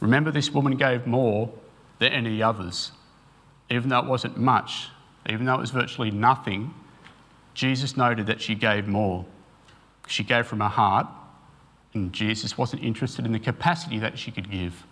Remember, 0.00 0.30
this 0.30 0.50
woman 0.50 0.76
gave 0.76 1.06
more 1.06 1.50
than 1.98 2.12
any 2.12 2.42
others. 2.42 2.92
Even 3.70 3.88
though 3.88 4.00
it 4.00 4.06
wasn't 4.06 4.36
much, 4.36 4.88
even 5.28 5.46
though 5.46 5.54
it 5.54 5.60
was 5.60 5.70
virtually 5.70 6.10
nothing, 6.10 6.74
Jesus 7.54 7.96
noted 7.96 8.26
that 8.26 8.40
she 8.40 8.54
gave 8.54 8.88
more. 8.88 9.24
She 10.06 10.24
gave 10.24 10.46
from 10.46 10.60
her 10.60 10.68
heart, 10.68 11.06
and 11.94 12.12
Jesus 12.12 12.58
wasn't 12.58 12.82
interested 12.82 13.24
in 13.26 13.32
the 13.32 13.38
capacity 13.38 13.98
that 13.98 14.18
she 14.18 14.30
could 14.30 14.50
give. 14.50 14.84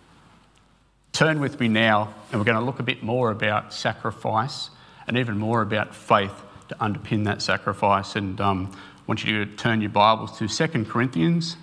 Turn 1.11 1.39
with 1.39 1.59
me 1.59 1.67
now, 1.67 2.13
and 2.31 2.39
we're 2.39 2.45
going 2.45 2.57
to 2.57 2.63
look 2.63 2.79
a 2.79 2.83
bit 2.83 3.03
more 3.03 3.31
about 3.31 3.73
sacrifice 3.73 4.69
and 5.07 5.17
even 5.17 5.37
more 5.37 5.61
about 5.61 5.93
faith 5.93 6.33
to 6.69 6.75
underpin 6.75 7.25
that 7.25 7.41
sacrifice. 7.41 8.15
And 8.15 8.39
um, 8.39 8.71
I 8.73 9.01
want 9.07 9.25
you 9.25 9.45
to 9.45 9.55
turn 9.55 9.81
your 9.81 9.89
Bibles 9.89 10.37
to 10.37 10.47
2 10.47 10.85
Corinthians, 10.85 11.57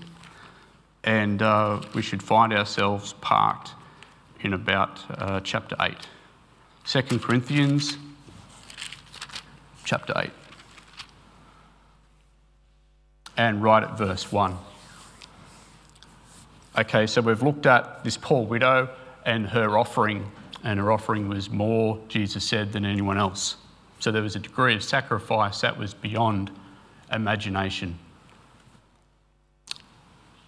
and 1.02 1.40
uh, 1.40 1.80
we 1.94 2.02
should 2.02 2.22
find 2.22 2.52
ourselves 2.52 3.14
parked 3.14 3.70
in 4.40 4.52
about 4.52 5.00
uh, 5.10 5.40
chapter 5.40 5.76
8. 5.80 5.96
2 6.84 7.18
Corinthians 7.18 7.96
chapter 9.84 10.12
8 10.16 10.30
and 13.38 13.62
right 13.62 13.84
at 13.84 13.96
verse 13.96 14.30
1. 14.30 14.58
Okay, 16.76 17.06
so 17.06 17.22
we've 17.22 17.42
looked 17.42 17.64
at 17.64 18.04
this 18.04 18.18
poor 18.18 18.44
widow 18.44 18.90
and 19.24 19.46
her 19.46 19.78
offering, 19.78 20.30
and 20.64 20.78
her 20.78 20.92
offering 20.92 21.28
was 21.28 21.48
more, 21.48 21.98
Jesus 22.08 22.44
said, 22.44 22.72
than 22.72 22.84
anyone 22.84 23.16
else. 23.16 23.56
So 24.00 24.12
there 24.12 24.22
was 24.22 24.36
a 24.36 24.40
degree 24.40 24.74
of 24.74 24.82
sacrifice 24.82 25.60
that 25.62 25.78
was 25.78 25.94
beyond 25.94 26.50
imagination. 27.12 27.98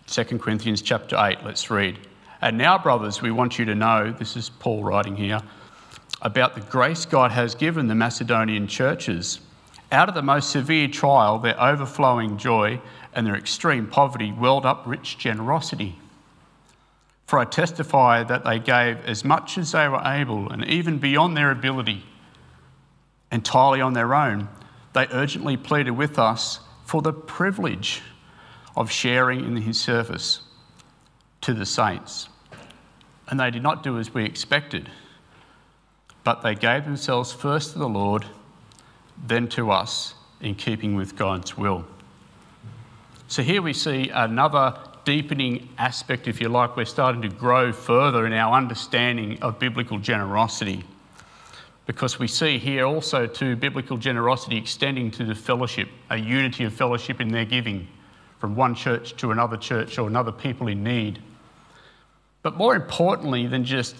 2 0.08 0.24
Corinthians 0.38 0.82
chapter 0.82 1.16
8, 1.16 1.44
let's 1.44 1.70
read. 1.70 1.96
And 2.42 2.58
now, 2.58 2.78
brothers, 2.78 3.22
we 3.22 3.30
want 3.30 3.58
you 3.58 3.64
to 3.66 3.74
know 3.74 4.12
this 4.12 4.36
is 4.36 4.50
Paul 4.50 4.82
writing 4.82 5.14
here 5.14 5.40
about 6.22 6.54
the 6.54 6.60
grace 6.62 7.06
God 7.06 7.30
has 7.30 7.54
given 7.54 7.86
the 7.86 7.94
Macedonian 7.94 8.66
churches 8.66 9.40
out 9.92 10.08
of 10.08 10.14
the 10.14 10.22
most 10.22 10.50
severe 10.50 10.88
trial, 10.88 11.38
their 11.38 11.60
overflowing 11.60 12.36
joy 12.36 12.80
and 13.12 13.26
their 13.26 13.36
extreme 13.36 13.86
poverty 13.86 14.32
welled 14.32 14.64
up 14.64 14.84
rich 14.86 15.18
generosity. 15.18 15.98
For 17.26 17.38
I 17.38 17.44
testify 17.44 18.22
that 18.24 18.44
they 18.44 18.58
gave 18.58 19.04
as 19.04 19.24
much 19.24 19.58
as 19.58 19.72
they 19.72 19.88
were 19.88 20.02
able, 20.04 20.50
and 20.50 20.64
even 20.64 20.98
beyond 20.98 21.36
their 21.36 21.50
ability, 21.50 22.04
entirely 23.30 23.80
on 23.80 23.92
their 23.92 24.14
own. 24.14 24.48
They 24.92 25.06
urgently 25.12 25.56
pleaded 25.56 25.92
with 25.92 26.18
us 26.18 26.60
for 26.84 27.02
the 27.02 27.12
privilege 27.12 28.02
of 28.76 28.90
sharing 28.90 29.44
in 29.44 29.56
his 29.56 29.80
service 29.80 30.40
to 31.42 31.54
the 31.54 31.66
saints. 31.66 32.28
And 33.28 33.38
they 33.38 33.50
did 33.50 33.62
not 33.62 33.82
do 33.84 33.98
as 33.98 34.12
we 34.12 34.24
expected, 34.24 34.90
but 36.24 36.42
they 36.42 36.54
gave 36.54 36.84
themselves 36.84 37.32
first 37.32 37.72
to 37.72 37.78
the 37.78 37.88
Lord 37.88 38.26
then 39.26 39.48
to 39.48 39.70
us 39.70 40.14
in 40.40 40.54
keeping 40.54 40.94
with 40.94 41.16
God's 41.16 41.56
will. 41.56 41.84
So 43.28 43.42
here 43.42 43.62
we 43.62 43.72
see 43.72 44.08
another 44.08 44.76
deepening 45.04 45.68
aspect, 45.78 46.26
if 46.28 46.40
you 46.40 46.48
like. 46.48 46.76
We're 46.76 46.84
starting 46.84 47.22
to 47.22 47.28
grow 47.28 47.72
further 47.72 48.26
in 48.26 48.32
our 48.32 48.56
understanding 48.56 49.40
of 49.42 49.58
biblical 49.58 49.98
generosity. 49.98 50.84
Because 51.86 52.18
we 52.18 52.28
see 52.28 52.58
here 52.58 52.84
also 52.84 53.26
to 53.26 53.56
biblical 53.56 53.96
generosity 53.96 54.56
extending 54.56 55.10
to 55.12 55.24
the 55.24 55.34
fellowship, 55.34 55.88
a 56.10 56.16
unity 56.16 56.64
of 56.64 56.72
fellowship 56.72 57.20
in 57.20 57.28
their 57.28 57.44
giving 57.44 57.88
from 58.38 58.56
one 58.56 58.74
church 58.74 59.16
to 59.16 59.32
another 59.32 59.56
church 59.56 59.98
or 59.98 60.08
another 60.08 60.32
people 60.32 60.68
in 60.68 60.82
need. 60.82 61.20
But 62.42 62.56
more 62.56 62.74
importantly 62.74 63.46
than 63.46 63.64
just 63.64 63.96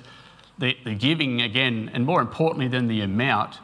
the, 0.59 0.77
the 0.85 0.95
giving 0.95 1.43
again, 1.43 1.91
and 1.93 2.07
more 2.07 2.21
importantly 2.21 2.69
than 2.69 2.87
the 2.87 3.03
amount, 3.03 3.59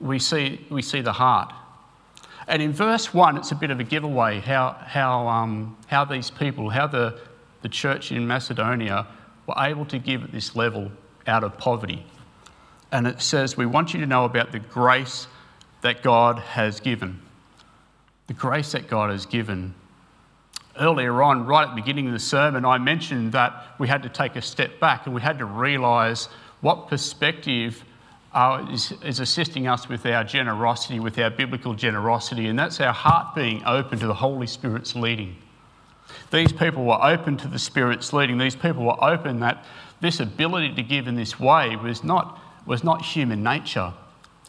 we 0.00 0.18
see, 0.18 0.64
we 0.70 0.82
see 0.82 1.00
the 1.00 1.12
heart. 1.12 1.52
And 2.46 2.62
in 2.62 2.72
verse 2.72 3.12
1, 3.12 3.36
it's 3.36 3.52
a 3.52 3.54
bit 3.54 3.70
of 3.70 3.78
a 3.78 3.84
giveaway 3.84 4.40
how, 4.40 4.76
how, 4.80 5.28
um, 5.28 5.76
how 5.86 6.04
these 6.04 6.30
people, 6.30 6.70
how 6.70 6.86
the, 6.86 7.20
the 7.62 7.68
church 7.68 8.10
in 8.10 8.26
Macedonia 8.26 9.06
were 9.46 9.54
able 9.58 9.84
to 9.86 9.98
give 9.98 10.24
at 10.24 10.32
this 10.32 10.56
level 10.56 10.90
out 11.26 11.44
of 11.44 11.58
poverty. 11.58 12.04
And 12.90 13.06
it 13.06 13.20
says, 13.20 13.56
We 13.56 13.66
want 13.66 13.92
you 13.92 14.00
to 14.00 14.06
know 14.06 14.24
about 14.24 14.52
the 14.52 14.60
grace 14.60 15.26
that 15.82 16.02
God 16.02 16.38
has 16.38 16.80
given. 16.80 17.20
The 18.28 18.34
grace 18.34 18.72
that 18.72 18.88
God 18.88 19.10
has 19.10 19.26
given. 19.26 19.74
Earlier 20.78 21.22
on, 21.22 21.44
right 21.44 21.64
at 21.64 21.74
the 21.74 21.80
beginning 21.80 22.06
of 22.06 22.12
the 22.12 22.18
sermon, 22.18 22.64
I 22.64 22.78
mentioned 22.78 23.32
that 23.32 23.74
we 23.78 23.88
had 23.88 24.02
to 24.04 24.08
take 24.08 24.36
a 24.36 24.42
step 24.42 24.78
back 24.80 25.06
and 25.06 25.14
we 25.14 25.20
had 25.20 25.38
to 25.38 25.44
realise 25.44 26.28
what 26.60 26.88
perspective 26.88 27.84
uh, 28.32 28.66
is, 28.70 28.92
is, 29.04 29.20
assisting 29.20 29.66
us 29.66 29.88
with 29.88 30.04
our 30.04 30.22
generosity, 30.22 31.00
with 31.00 31.18
our 31.18 31.30
biblical 31.30 31.74
generosity, 31.74 32.46
and 32.46 32.58
that's 32.58 32.80
our 32.80 32.92
heart 32.92 33.34
being 33.34 33.62
open 33.64 33.98
to 33.98 34.06
the 34.06 34.14
Holy 34.14 34.46
Spirit's 34.46 34.94
leading. 34.94 35.36
These 36.30 36.52
people 36.52 36.84
were 36.84 37.02
open 37.02 37.36
to 37.38 37.48
the 37.48 37.58
Spirit's 37.58 38.12
leading. 38.12 38.38
These 38.38 38.56
people 38.56 38.84
were 38.84 39.02
open 39.02 39.40
that 39.40 39.64
this 40.00 40.20
ability 40.20 40.74
to 40.74 40.82
give 40.82 41.08
in 41.08 41.16
this 41.16 41.40
way 41.40 41.76
was 41.76 42.04
not, 42.04 42.38
was 42.66 42.84
not 42.84 43.02
human 43.02 43.42
nature. 43.42 43.92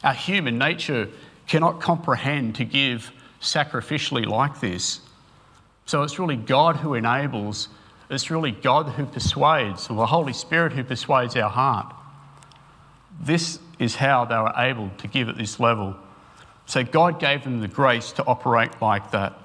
Our 0.04 0.14
human 0.14 0.58
nature 0.58 1.08
cannot 1.46 1.80
comprehend 1.80 2.54
to 2.56 2.64
give 2.64 3.12
sacrificially 3.40 4.26
like 4.26 4.60
this. 4.60 5.00
So 5.86 6.02
it's 6.02 6.18
really 6.18 6.36
God 6.36 6.76
who 6.76 6.94
enables, 6.94 7.68
it's 8.10 8.30
really 8.30 8.52
God 8.52 8.86
who 8.90 9.06
persuades, 9.06 9.88
or 9.88 9.96
the 9.96 10.06
Holy 10.06 10.32
Spirit 10.32 10.72
who 10.72 10.84
persuades 10.84 11.34
our 11.36 11.50
heart. 11.50 11.94
This 13.20 13.58
is 13.80 13.96
how 13.96 14.24
they 14.26 14.36
were 14.36 14.52
able 14.56 14.90
to 14.98 15.08
give 15.08 15.28
at 15.28 15.36
this 15.36 15.58
level. 15.58 15.96
So 16.66 16.84
God 16.84 17.18
gave 17.18 17.42
them 17.42 17.60
the 17.60 17.66
grace 17.66 18.12
to 18.12 18.24
operate 18.26 18.80
like 18.80 19.10
that. 19.10 19.36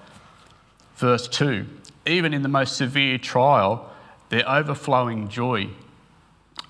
Verse 0.97 1.27
2 1.27 1.65
Even 2.05 2.33
in 2.33 2.43
the 2.43 2.49
most 2.49 2.77
severe 2.77 3.17
trial, 3.17 3.91
their 4.29 4.47
overflowing 4.47 5.29
joy. 5.29 5.69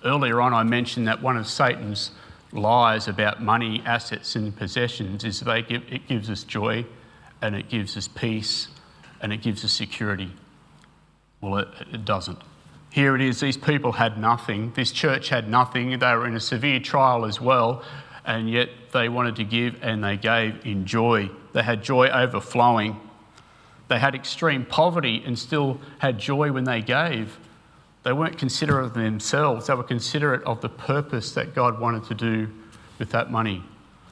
Earlier 0.03 0.39
on, 0.39 0.53
I 0.53 0.63
mentioned 0.63 1.07
that 1.07 1.21
one 1.21 1.35
of 1.35 1.47
Satan's 1.47 2.11
lies 2.51 3.07
about 3.07 3.41
money, 3.41 3.81
assets, 3.85 4.35
and 4.35 4.55
possessions 4.55 5.23
is 5.23 5.39
they 5.41 5.63
give, 5.63 5.83
it 5.91 6.07
gives 6.07 6.29
us 6.29 6.43
joy 6.43 6.85
and 7.41 7.55
it 7.55 7.67
gives 7.69 7.97
us 7.97 8.07
peace 8.07 8.67
and 9.21 9.33
it 9.33 9.41
gives 9.41 9.65
us 9.65 9.71
security. 9.71 10.31
Well, 11.41 11.57
it, 11.57 11.67
it 11.91 12.05
doesn't. 12.05 12.39
Here 12.95 13.13
it 13.13 13.19
is, 13.19 13.41
these 13.41 13.57
people 13.57 13.91
had 13.91 14.17
nothing. 14.17 14.71
This 14.73 14.89
church 14.89 15.27
had 15.27 15.49
nothing. 15.49 15.99
They 15.99 16.15
were 16.15 16.25
in 16.25 16.33
a 16.33 16.39
severe 16.39 16.79
trial 16.79 17.25
as 17.25 17.41
well, 17.41 17.83
and 18.23 18.49
yet 18.49 18.69
they 18.93 19.09
wanted 19.09 19.35
to 19.35 19.43
give 19.43 19.83
and 19.83 20.01
they 20.01 20.15
gave 20.15 20.65
in 20.65 20.85
joy. 20.85 21.29
They 21.51 21.61
had 21.61 21.83
joy 21.83 22.07
overflowing. 22.07 22.97
They 23.89 23.99
had 23.99 24.15
extreme 24.15 24.63
poverty 24.63 25.21
and 25.25 25.37
still 25.37 25.81
had 25.99 26.17
joy 26.17 26.53
when 26.53 26.63
they 26.63 26.79
gave. 26.81 27.37
They 28.03 28.13
weren't 28.13 28.37
considerate 28.37 28.85
of 28.85 28.93
themselves, 28.93 29.67
they 29.67 29.73
were 29.73 29.83
considerate 29.83 30.43
of 30.43 30.61
the 30.61 30.69
purpose 30.69 31.33
that 31.33 31.53
God 31.53 31.81
wanted 31.81 32.05
to 32.05 32.13
do 32.13 32.47
with 32.97 33.09
that 33.09 33.29
money. 33.29 33.61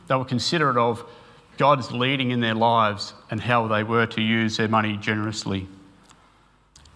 They 0.09 0.15
were 0.15 0.25
considerate 0.25 0.75
of 0.75 1.05
God's 1.57 1.89
leading 1.93 2.31
in 2.31 2.41
their 2.41 2.53
lives 2.53 3.13
and 3.31 3.39
how 3.39 3.65
they 3.65 3.85
were 3.85 4.07
to 4.07 4.21
use 4.21 4.57
their 4.57 4.67
money 4.67 4.97
generously. 4.97 5.69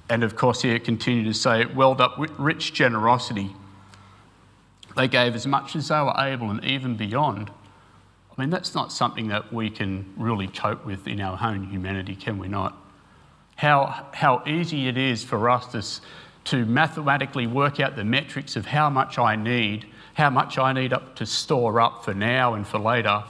And 0.09 0.23
of 0.23 0.35
course, 0.35 0.61
here 0.61 0.75
it 0.75 0.83
continued 0.83 1.25
to 1.25 1.33
say, 1.33 1.61
it 1.61 1.75
welled 1.75 1.99
up 1.99 2.17
with 2.17 2.31
rich 2.39 2.73
generosity. 2.73 3.51
They 4.95 5.07
gave 5.07 5.35
as 5.35 5.45
much 5.45 5.75
as 5.75 5.89
they 5.89 5.99
were 5.99 6.15
able 6.17 6.49
and 6.49 6.63
even 6.63 6.95
beyond. 6.95 7.51
I 8.37 8.41
mean, 8.41 8.49
that's 8.49 8.73
not 8.73 8.91
something 8.91 9.27
that 9.27 9.51
we 9.51 9.69
can 9.69 10.13
really 10.15 10.47
cope 10.47 10.85
with 10.85 11.07
in 11.07 11.19
our 11.19 11.37
own 11.41 11.65
humanity, 11.65 12.15
can 12.15 12.37
we 12.37 12.47
not? 12.47 12.75
How, 13.55 14.07
how 14.13 14.43
easy 14.45 14.87
it 14.87 14.97
is 14.97 15.23
for 15.23 15.49
us 15.49 15.65
to, 15.71 16.51
to 16.51 16.65
mathematically 16.65 17.47
work 17.47 17.79
out 17.79 17.95
the 17.95 18.03
metrics 18.03 18.55
of 18.55 18.67
how 18.67 18.89
much 18.89 19.17
I 19.17 19.35
need, 19.35 19.87
how 20.13 20.29
much 20.29 20.57
I 20.57 20.71
need 20.71 20.93
up 20.93 21.15
to 21.17 21.25
store 21.25 21.81
up 21.81 22.05
for 22.05 22.13
now 22.13 22.53
and 22.53 22.65
for 22.65 22.77
later, 22.79 23.23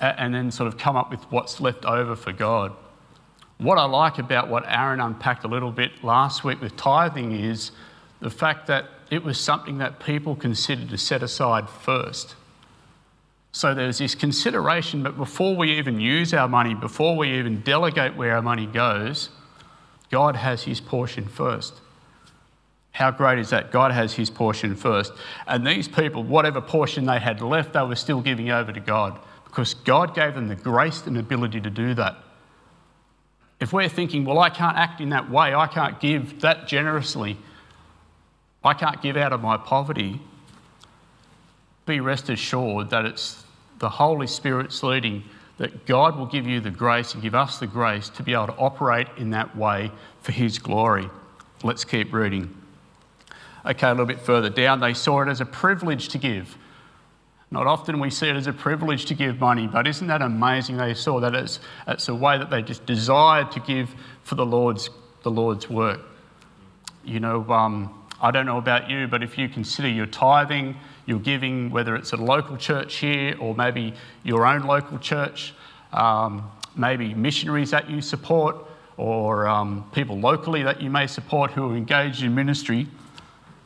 and 0.00 0.34
then 0.34 0.50
sort 0.50 0.68
of 0.68 0.78
come 0.78 0.96
up 0.96 1.10
with 1.10 1.22
what's 1.30 1.60
left 1.60 1.84
over 1.84 2.16
for 2.16 2.32
God. 2.32 2.74
What 3.58 3.76
I 3.76 3.84
like 3.86 4.18
about 4.18 4.48
what 4.48 4.64
Aaron 4.68 5.00
unpacked 5.00 5.44
a 5.44 5.48
little 5.48 5.72
bit 5.72 6.04
last 6.04 6.44
week 6.44 6.60
with 6.60 6.76
tithing 6.76 7.32
is 7.32 7.72
the 8.20 8.30
fact 8.30 8.68
that 8.68 8.86
it 9.10 9.24
was 9.24 9.38
something 9.40 9.78
that 9.78 9.98
people 9.98 10.36
considered 10.36 10.90
to 10.90 10.98
set 10.98 11.22
aside 11.22 11.68
first. 11.68 12.36
So 13.50 13.74
there's 13.74 13.98
this 13.98 14.14
consideration, 14.14 15.02
but 15.02 15.16
before 15.16 15.56
we 15.56 15.72
even 15.78 15.98
use 16.00 16.32
our 16.32 16.46
money, 16.46 16.74
before 16.74 17.16
we 17.16 17.38
even 17.38 17.60
delegate 17.62 18.16
where 18.16 18.36
our 18.36 18.42
money 18.42 18.66
goes, 18.66 19.30
God 20.10 20.36
has 20.36 20.62
his 20.62 20.80
portion 20.80 21.26
first. 21.26 21.74
How 22.92 23.10
great 23.10 23.38
is 23.38 23.50
that? 23.50 23.72
God 23.72 23.90
has 23.90 24.14
his 24.14 24.30
portion 24.30 24.76
first. 24.76 25.12
And 25.46 25.66
these 25.66 25.88
people, 25.88 26.22
whatever 26.22 26.60
portion 26.60 27.06
they 27.06 27.18
had 27.18 27.40
left, 27.40 27.72
they 27.72 27.82
were 27.82 27.96
still 27.96 28.20
giving 28.20 28.50
over 28.50 28.72
to 28.72 28.80
God 28.80 29.18
because 29.44 29.74
God 29.74 30.14
gave 30.14 30.34
them 30.34 30.46
the 30.46 30.56
grace 30.56 31.06
and 31.06 31.16
ability 31.16 31.60
to 31.60 31.70
do 31.70 31.94
that. 31.94 32.16
If 33.60 33.72
we're 33.72 33.88
thinking, 33.88 34.24
well, 34.24 34.38
I 34.38 34.50
can't 34.50 34.76
act 34.76 35.00
in 35.00 35.08
that 35.10 35.30
way, 35.30 35.54
I 35.54 35.66
can't 35.66 36.00
give 36.00 36.40
that 36.42 36.68
generously, 36.68 37.36
I 38.62 38.74
can't 38.74 39.02
give 39.02 39.16
out 39.16 39.32
of 39.32 39.40
my 39.40 39.56
poverty, 39.56 40.20
be 41.86 42.00
rest 42.00 42.28
assured 42.28 42.90
that 42.90 43.04
it's 43.04 43.42
the 43.78 43.88
Holy 43.88 44.26
Spirit's 44.26 44.82
leading, 44.82 45.24
that 45.56 45.86
God 45.86 46.16
will 46.16 46.26
give 46.26 46.46
you 46.46 46.60
the 46.60 46.70
grace 46.70 47.14
and 47.14 47.22
give 47.22 47.34
us 47.34 47.58
the 47.58 47.66
grace 47.66 48.08
to 48.10 48.22
be 48.22 48.32
able 48.34 48.48
to 48.48 48.56
operate 48.56 49.08
in 49.16 49.30
that 49.30 49.56
way 49.56 49.90
for 50.20 50.32
His 50.32 50.58
glory. 50.58 51.08
Let's 51.64 51.84
keep 51.84 52.12
reading. 52.12 52.54
Okay, 53.66 53.88
a 53.88 53.90
little 53.90 54.06
bit 54.06 54.20
further 54.20 54.50
down, 54.50 54.80
they 54.80 54.94
saw 54.94 55.22
it 55.22 55.28
as 55.28 55.40
a 55.40 55.44
privilege 55.44 56.08
to 56.10 56.18
give. 56.18 56.56
Not 57.50 57.66
often 57.66 57.98
we 57.98 58.10
see 58.10 58.28
it 58.28 58.36
as 58.36 58.46
a 58.46 58.52
privilege 58.52 59.06
to 59.06 59.14
give 59.14 59.40
money, 59.40 59.66
but 59.66 59.86
isn't 59.86 60.06
that 60.08 60.20
amazing? 60.20 60.76
They 60.76 60.94
saw 60.94 61.18
that 61.20 61.34
it's, 61.34 61.60
it's 61.86 62.08
a 62.08 62.14
way 62.14 62.36
that 62.36 62.50
they 62.50 62.60
just 62.62 62.84
desired 62.84 63.50
to 63.52 63.60
give 63.60 63.94
for 64.22 64.34
the 64.34 64.44
Lord's, 64.44 64.90
the 65.22 65.30
Lord's 65.30 65.68
work. 65.70 66.00
You 67.04 67.20
know, 67.20 67.48
um, 67.50 68.06
I 68.20 68.30
don't 68.30 68.44
know 68.44 68.58
about 68.58 68.90
you, 68.90 69.06
but 69.06 69.22
if 69.22 69.38
you 69.38 69.48
consider 69.48 69.88
your 69.88 70.06
tithing, 70.06 70.76
your 71.06 71.20
giving, 71.20 71.70
whether 71.70 71.96
it's 71.96 72.12
a 72.12 72.16
local 72.16 72.58
church 72.58 72.96
here 72.96 73.34
or 73.40 73.54
maybe 73.54 73.94
your 74.24 74.44
own 74.44 74.64
local 74.64 74.98
church, 74.98 75.54
um, 75.94 76.50
maybe 76.76 77.14
missionaries 77.14 77.70
that 77.70 77.88
you 77.88 78.02
support, 78.02 78.56
or 78.98 79.46
um, 79.46 79.88
people 79.92 80.18
locally 80.18 80.62
that 80.64 80.82
you 80.82 80.90
may 80.90 81.06
support 81.06 81.52
who 81.52 81.72
are 81.72 81.76
engaged 81.76 82.22
in 82.22 82.34
ministry, 82.34 82.86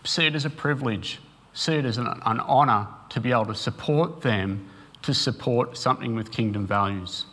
see 0.04 0.26
it 0.26 0.34
as 0.34 0.44
a 0.44 0.50
privilege, 0.50 1.18
see 1.52 1.74
it 1.74 1.84
as 1.84 1.98
an, 1.98 2.06
an 2.06 2.40
honour 2.40 2.86
to 3.10 3.20
be 3.20 3.32
able 3.32 3.46
to 3.46 3.54
support 3.54 4.22
them 4.22 4.68
to 5.02 5.12
support 5.12 5.76
something 5.76 6.14
with 6.14 6.30
kingdom 6.30 6.66
values. 6.66 7.26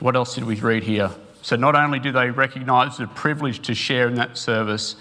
What 0.00 0.14
else 0.14 0.34
did 0.34 0.44
we 0.44 0.56
read 0.60 0.84
here? 0.84 1.10
So, 1.42 1.56
not 1.56 1.74
only 1.74 1.98
do 1.98 2.12
they 2.12 2.30
recognize 2.30 2.98
the 2.98 3.06
privilege 3.06 3.60
to 3.62 3.74
share 3.74 4.06
in 4.06 4.14
that 4.16 4.36
service, 4.36 4.96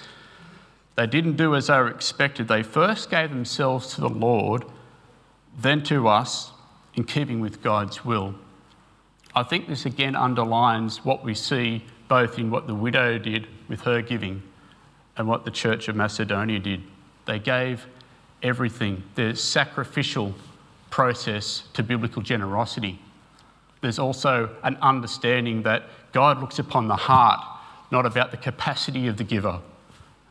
they 0.96 1.06
didn't 1.06 1.36
do 1.36 1.56
as 1.56 1.68
they 1.68 1.76
were 1.76 1.90
expected. 1.90 2.48
They 2.48 2.64
first 2.64 3.10
gave 3.10 3.30
themselves 3.30 3.94
to 3.96 4.02
the 4.02 4.10
Lord, 4.10 4.66
then 5.58 5.84
to 5.84 6.08
us, 6.08 6.52
in 6.96 7.04
keeping 7.04 7.40
with 7.40 7.62
God's 7.62 8.04
will. 8.04 8.34
I 9.36 9.44
think 9.44 9.68
this 9.68 9.86
again 9.86 10.16
underlines 10.16 11.06
what 11.06 11.24
we 11.24 11.36
see 11.36 11.84
both 12.08 12.40
in 12.40 12.50
what 12.50 12.66
the 12.66 12.74
widow 12.74 13.20
did 13.20 13.46
with 13.68 13.82
her 13.82 14.02
giving 14.02 14.42
and 15.18 15.28
what 15.28 15.46
the 15.46 15.52
Church 15.52 15.88
of 15.88 15.96
Macedonia 15.96 16.60
did. 16.60 16.82
They 17.26 17.40
gave 17.40 17.86
everything. 18.44 19.04
There's 19.16 19.44
sacrificial 19.44 20.36
process 20.90 21.64
to 21.74 21.84
biblical 21.84 22.22
generosity. 22.22 23.00
There's 23.82 24.00
also 24.00 24.56
an 24.64 24.78
understanding 24.82 25.64
that 25.64 25.84
God 26.14 26.40
looks 26.40 26.60
upon 26.60 26.88
the 26.88 26.96
heart, 26.96 27.44
not 27.92 28.06
about 28.06 28.32
the 28.32 28.38
capacity 28.38 29.08
of 29.08 29.18
the 29.18 29.24
giver. 29.24 29.60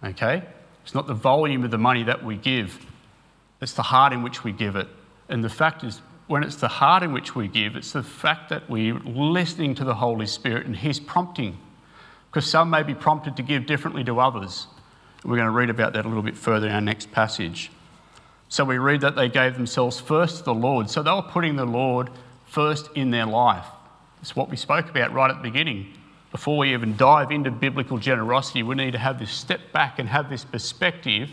Okay? 0.02 0.42
It's 0.84 0.94
not 0.94 1.06
the 1.06 1.14
volume 1.14 1.64
of 1.64 1.70
the 1.70 1.78
money 1.78 2.04
that 2.04 2.24
we 2.24 2.36
give, 2.36 2.84
it's 3.60 3.72
the 3.72 3.82
heart 3.82 4.12
in 4.12 4.22
which 4.22 4.44
we 4.44 4.52
give 4.52 4.76
it. 4.76 4.86
And 5.28 5.42
the 5.42 5.48
fact 5.48 5.82
is, 5.82 6.00
when 6.26 6.42
it's 6.42 6.56
the 6.56 6.68
heart 6.68 7.02
in 7.02 7.12
which 7.12 7.34
we 7.34 7.48
give, 7.48 7.76
it's 7.76 7.92
the 7.92 8.02
fact 8.02 8.50
that 8.50 8.68
we're 8.68 8.98
listening 9.00 9.74
to 9.76 9.84
the 9.84 9.94
Holy 9.94 10.26
Spirit 10.26 10.66
and 10.66 10.76
His 10.76 11.00
prompting. 11.00 11.56
Because 12.30 12.48
some 12.50 12.68
may 12.68 12.82
be 12.82 12.94
prompted 12.94 13.36
to 13.36 13.42
give 13.42 13.66
differently 13.66 14.04
to 14.04 14.20
others. 14.20 14.66
We're 15.24 15.36
going 15.36 15.46
to 15.46 15.50
read 15.50 15.70
about 15.70 15.94
that 15.94 16.04
a 16.04 16.08
little 16.08 16.22
bit 16.22 16.36
further 16.36 16.68
in 16.68 16.74
our 16.74 16.80
next 16.80 17.10
passage. 17.10 17.70
So 18.48 18.64
we 18.64 18.78
read 18.78 19.00
that 19.00 19.16
they 19.16 19.28
gave 19.28 19.54
themselves 19.54 19.98
first 19.98 20.38
to 20.38 20.44
the 20.44 20.54
Lord. 20.54 20.88
So 20.88 21.02
they 21.02 21.10
were 21.10 21.22
putting 21.22 21.56
the 21.56 21.64
Lord 21.64 22.10
first 22.46 22.90
in 22.94 23.10
their 23.10 23.26
life. 23.26 23.66
It's 24.22 24.36
what 24.36 24.48
we 24.48 24.56
spoke 24.56 24.88
about 24.88 25.12
right 25.12 25.30
at 25.30 25.36
the 25.38 25.42
beginning. 25.42 25.92
before 26.32 26.58
we 26.58 26.74
even 26.74 26.96
dive 26.96 27.30
into 27.30 27.50
biblical 27.50 27.96
generosity, 27.96 28.62
we 28.62 28.74
need 28.74 28.90
to 28.90 28.98
have 28.98 29.18
this 29.18 29.30
step 29.30 29.72
back 29.72 29.98
and 29.98 30.08
have 30.08 30.28
this 30.28 30.44
perspective 30.44 31.30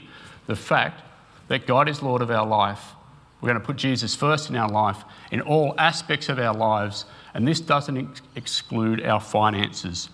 the 0.48 0.56
fact 0.56 1.02
that 1.50 1.68
God 1.68 1.90
is 1.90 2.02
Lord 2.02 2.22
of 2.22 2.32
our 2.32 2.46
life. 2.46 2.94
We're 3.42 3.50
going 3.50 3.60
to 3.60 3.66
put 3.66 3.76
Jesus 3.76 4.16
first 4.16 4.50
in 4.50 4.56
our 4.56 4.70
life, 4.70 5.04
in 5.32 5.42
all 5.42 5.76
aspects 5.78 6.30
of 6.30 6.40
our 6.40 6.54
lives, 6.54 7.06
and 7.34 7.46
this 7.46 7.60
doesn't 7.60 7.98
ex- 7.98 8.22
exclude 8.36 9.04
our 9.04 9.20
finances. 9.20 10.10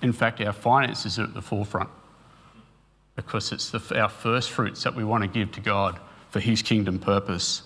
In 0.00 0.12
fact, 0.12 0.40
our 0.40 0.54
finances 0.54 1.18
are 1.18 1.24
at 1.24 1.34
the 1.34 1.42
forefront 1.42 1.90
because 3.24 3.52
it's 3.52 3.70
the, 3.70 4.00
our 4.00 4.08
first 4.08 4.50
fruits 4.50 4.82
that 4.84 4.94
we 4.94 5.04
want 5.04 5.22
to 5.22 5.28
give 5.28 5.52
to 5.52 5.60
God 5.60 5.98
for 6.30 6.40
His 6.40 6.62
kingdom 6.62 6.98
purpose. 6.98 7.62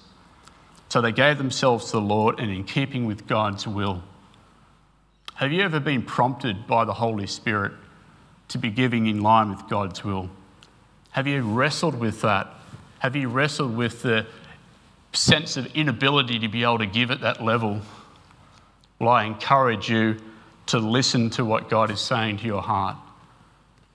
So 0.88 1.00
they 1.00 1.12
gave 1.12 1.38
themselves 1.38 1.86
to 1.86 1.92
the 1.92 2.00
Lord 2.00 2.38
and 2.38 2.50
in 2.50 2.64
keeping 2.64 3.06
with 3.06 3.26
God's 3.26 3.66
will. 3.66 4.02
Have 5.34 5.52
you 5.52 5.62
ever 5.62 5.80
been 5.80 6.02
prompted 6.02 6.66
by 6.66 6.84
the 6.84 6.92
Holy 6.92 7.26
Spirit 7.26 7.72
to 8.48 8.58
be 8.58 8.70
giving 8.70 9.06
in 9.06 9.20
line 9.20 9.50
with 9.50 9.68
God's 9.68 10.04
will? 10.04 10.30
Have 11.10 11.26
you 11.26 11.42
wrestled 11.42 11.98
with 11.98 12.20
that? 12.22 12.48
Have 13.00 13.16
you 13.16 13.28
wrestled 13.28 13.76
with 13.76 14.02
the 14.02 14.26
sense 15.12 15.56
of 15.56 15.66
inability 15.74 16.38
to 16.40 16.48
be 16.48 16.62
able 16.62 16.78
to 16.78 16.86
give 16.86 17.10
at 17.10 17.20
that 17.20 17.42
level? 17.42 17.80
Well, 18.98 19.10
I 19.10 19.24
encourage 19.24 19.90
you 19.90 20.16
to 20.66 20.78
listen 20.78 21.30
to 21.30 21.44
what 21.44 21.68
God 21.68 21.90
is 21.90 22.00
saying 22.00 22.38
to 22.38 22.46
your 22.46 22.62
heart, 22.62 22.96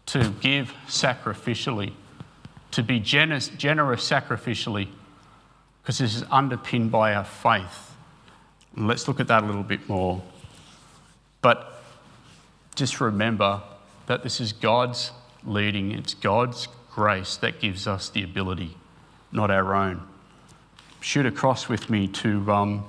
to 0.09 0.33
give 0.41 0.73
sacrificially, 0.87 1.93
to 2.71 2.81
be 2.81 2.99
generous, 2.99 3.49
generous 3.49 4.07
sacrificially, 4.07 4.87
because 5.81 5.99
this 5.99 6.15
is 6.15 6.23
underpinned 6.31 6.91
by 6.91 7.13
our 7.13 7.23
faith. 7.23 7.95
And 8.75 8.87
let's 8.87 9.07
look 9.07 9.19
at 9.19 9.27
that 9.27 9.43
a 9.43 9.45
little 9.45 9.63
bit 9.63 9.87
more. 9.87 10.21
But 11.41 11.83
just 12.75 12.99
remember 12.99 13.61
that 14.07 14.23
this 14.23 14.41
is 14.41 14.51
God's 14.51 15.11
leading, 15.43 15.91
it's 15.91 16.15
God's 16.15 16.67
grace 16.91 17.37
that 17.37 17.59
gives 17.59 17.87
us 17.87 18.09
the 18.09 18.23
ability, 18.23 18.75
not 19.31 19.51
our 19.51 19.75
own. 19.75 20.01
Shoot 21.01 21.27
across 21.27 21.69
with 21.69 21.89
me 21.89 22.07
to 22.07 22.51
um, 22.51 22.85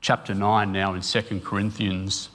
chapter 0.00 0.34
9 0.34 0.70
now 0.70 0.94
in 0.94 1.02
2 1.02 1.40
Corinthians. 1.44 2.28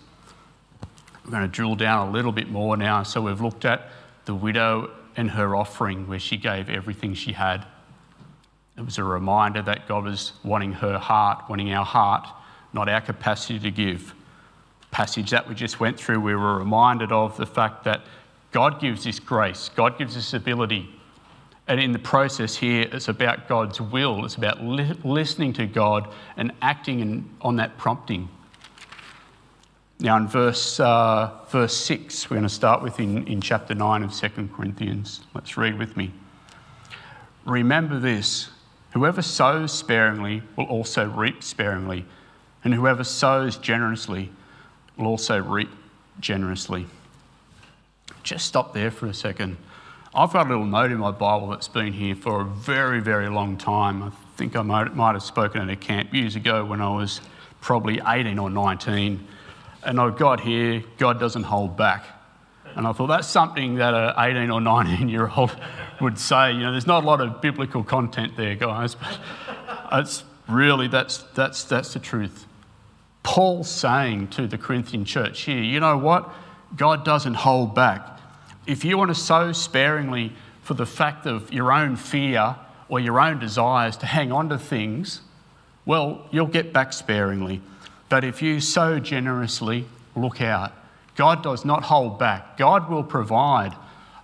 We're 1.27 1.31
going 1.31 1.43
to 1.43 1.47
drill 1.47 1.75
down 1.75 2.07
a 2.07 2.11
little 2.11 2.31
bit 2.31 2.49
more 2.49 2.75
now. 2.75 3.03
So 3.03 3.21
we've 3.21 3.41
looked 3.41 3.65
at 3.65 3.89
the 4.25 4.33
widow 4.33 4.89
and 5.15 5.29
her 5.29 5.55
offering, 5.55 6.07
where 6.07 6.19
she 6.19 6.37
gave 6.37 6.69
everything 6.69 7.13
she 7.13 7.33
had. 7.33 7.67
It 8.75 8.85
was 8.85 8.97
a 8.97 9.03
reminder 9.03 9.61
that 9.61 9.87
God 9.87 10.05
was 10.05 10.33
wanting 10.43 10.73
her 10.73 10.97
heart, 10.97 11.43
wanting 11.47 11.71
our 11.73 11.85
heart, 11.85 12.27
not 12.73 12.89
our 12.89 13.01
capacity 13.01 13.59
to 13.59 13.69
give 13.69 14.15
passage 14.91 15.31
that 15.31 15.47
we 15.47 15.55
just 15.55 15.79
went 15.79 15.99
through, 15.99 16.19
we 16.19 16.35
were 16.35 16.57
reminded 16.57 17.11
of 17.11 17.37
the 17.37 17.45
fact 17.45 17.83
that 17.83 18.01
God 18.51 18.79
gives 18.79 19.03
this 19.03 19.19
grace, 19.19 19.69
God 19.75 19.97
gives 19.97 20.15
this 20.15 20.33
ability. 20.33 20.89
And 21.67 21.81
in 21.81 21.91
the 21.91 21.99
process 21.99 22.55
here, 22.55 22.87
it's 22.91 23.09
about 23.09 23.47
God's 23.47 23.81
will, 23.81 24.23
it's 24.25 24.35
about 24.35 24.63
li- 24.63 24.97
listening 25.03 25.53
to 25.53 25.65
God 25.67 26.11
and 26.37 26.51
acting 26.61 26.99
in, 27.01 27.29
on 27.41 27.57
that 27.57 27.77
prompting. 27.77 28.29
Now, 29.99 30.15
in 30.17 30.27
verse, 30.27 30.79
uh, 30.79 31.31
verse 31.49 31.75
6, 31.75 32.29
we're 32.29 32.35
going 32.35 32.43
to 32.43 32.53
start 32.53 32.83
with 32.83 32.99
in, 32.99 33.25
in 33.27 33.41
chapter 33.41 33.73
9 33.73 34.03
of 34.03 34.13
2 34.13 34.49
Corinthians. 34.55 35.21
Let's 35.33 35.57
read 35.57 35.79
with 35.79 35.97
me. 35.97 36.11
Remember 37.45 37.97
this 37.97 38.49
whoever 38.91 39.23
sows 39.23 39.71
sparingly 39.71 40.43
will 40.55 40.65
also 40.65 41.09
reap 41.09 41.43
sparingly, 41.43 42.05
and 42.63 42.75
whoever 42.75 43.03
sows 43.03 43.57
generously 43.57 44.29
will 44.97 45.07
also 45.07 45.41
reap 45.41 45.69
generously. 46.19 46.85
Just 48.21 48.45
stop 48.45 48.75
there 48.75 48.91
for 48.91 49.07
a 49.07 49.13
second. 49.15 49.57
I've 50.13 50.31
got 50.31 50.45
a 50.45 50.49
little 50.49 50.65
note 50.65 50.91
in 50.91 50.99
my 50.99 51.11
Bible 51.11 51.47
that's 51.47 51.67
been 51.67 51.93
here 51.93 52.15
for 52.15 52.41
a 52.41 52.45
very, 52.45 52.99
very 52.99 53.29
long 53.29 53.57
time. 53.57 54.03
I 54.03 54.11
think 54.35 54.55
I 54.55 54.61
might, 54.61 54.95
might 54.95 55.13
have 55.13 55.23
spoken 55.23 55.61
at 55.61 55.69
a 55.69 55.75
camp 55.75 56.13
years 56.13 56.35
ago 56.35 56.63
when 56.65 56.81
I 56.81 56.89
was 56.89 57.19
probably 57.61 57.99
18 58.05 58.37
or 58.37 58.51
19. 58.51 59.27
And 59.87 60.01
I've 60.01 60.17
got 60.17 60.41
here, 60.41 60.83
God 60.97 61.17
doesn't 61.17 61.43
hold 61.43 61.77
back. 61.77 62.03
And 62.75 62.85
I 62.85 62.91
thought 62.91 63.07
that's 63.07 63.27
something 63.27 63.75
that 63.75 63.93
an 63.93 64.13
18 64.17 64.51
or 64.51 64.59
19 64.59 65.07
year 65.07 65.31
old 65.33 65.57
would 66.01 66.19
say. 66.19 66.51
You 66.51 66.59
know, 66.59 66.71
there's 66.73 66.85
not 66.85 67.05
a 67.05 67.07
lot 67.07 67.21
of 67.21 67.41
biblical 67.41 67.85
content 67.85 68.35
there, 68.35 68.53
guys, 68.55 68.95
but 68.95 69.17
it's 69.93 70.25
really, 70.49 70.89
that's, 70.89 71.19
that's, 71.33 71.63
that's 71.63 71.93
the 71.93 71.99
truth. 71.99 72.45
Paul's 73.23 73.69
saying 73.69 74.27
to 74.29 74.45
the 74.45 74.57
Corinthian 74.57 75.05
church 75.05 75.43
here, 75.43 75.61
you 75.61 75.79
know 75.79 75.97
what? 75.97 76.29
God 76.75 77.05
doesn't 77.05 77.35
hold 77.35 77.73
back. 77.73 78.19
If 78.65 78.83
you 78.83 78.97
want 78.97 79.09
to 79.09 79.15
sow 79.15 79.53
sparingly 79.53 80.33
for 80.63 80.73
the 80.73 80.85
fact 80.85 81.25
of 81.25 81.53
your 81.53 81.71
own 81.71 81.95
fear 81.95 82.57
or 82.89 82.99
your 82.99 83.21
own 83.21 83.39
desires 83.39 83.95
to 83.97 84.05
hang 84.05 84.33
on 84.33 84.49
to 84.49 84.57
things, 84.57 85.21
well, 85.85 86.27
you'll 86.29 86.45
get 86.45 86.73
back 86.73 86.91
sparingly. 86.91 87.61
But 88.09 88.23
if 88.23 88.41
you 88.41 88.59
sow 88.59 88.99
generously, 88.99 89.85
look 90.15 90.41
out. 90.41 90.73
God 91.15 91.41
does 91.43 91.65
not 91.65 91.83
hold 91.83 92.19
back, 92.19 92.57
God 92.57 92.89
will 92.89 93.03
provide. 93.03 93.73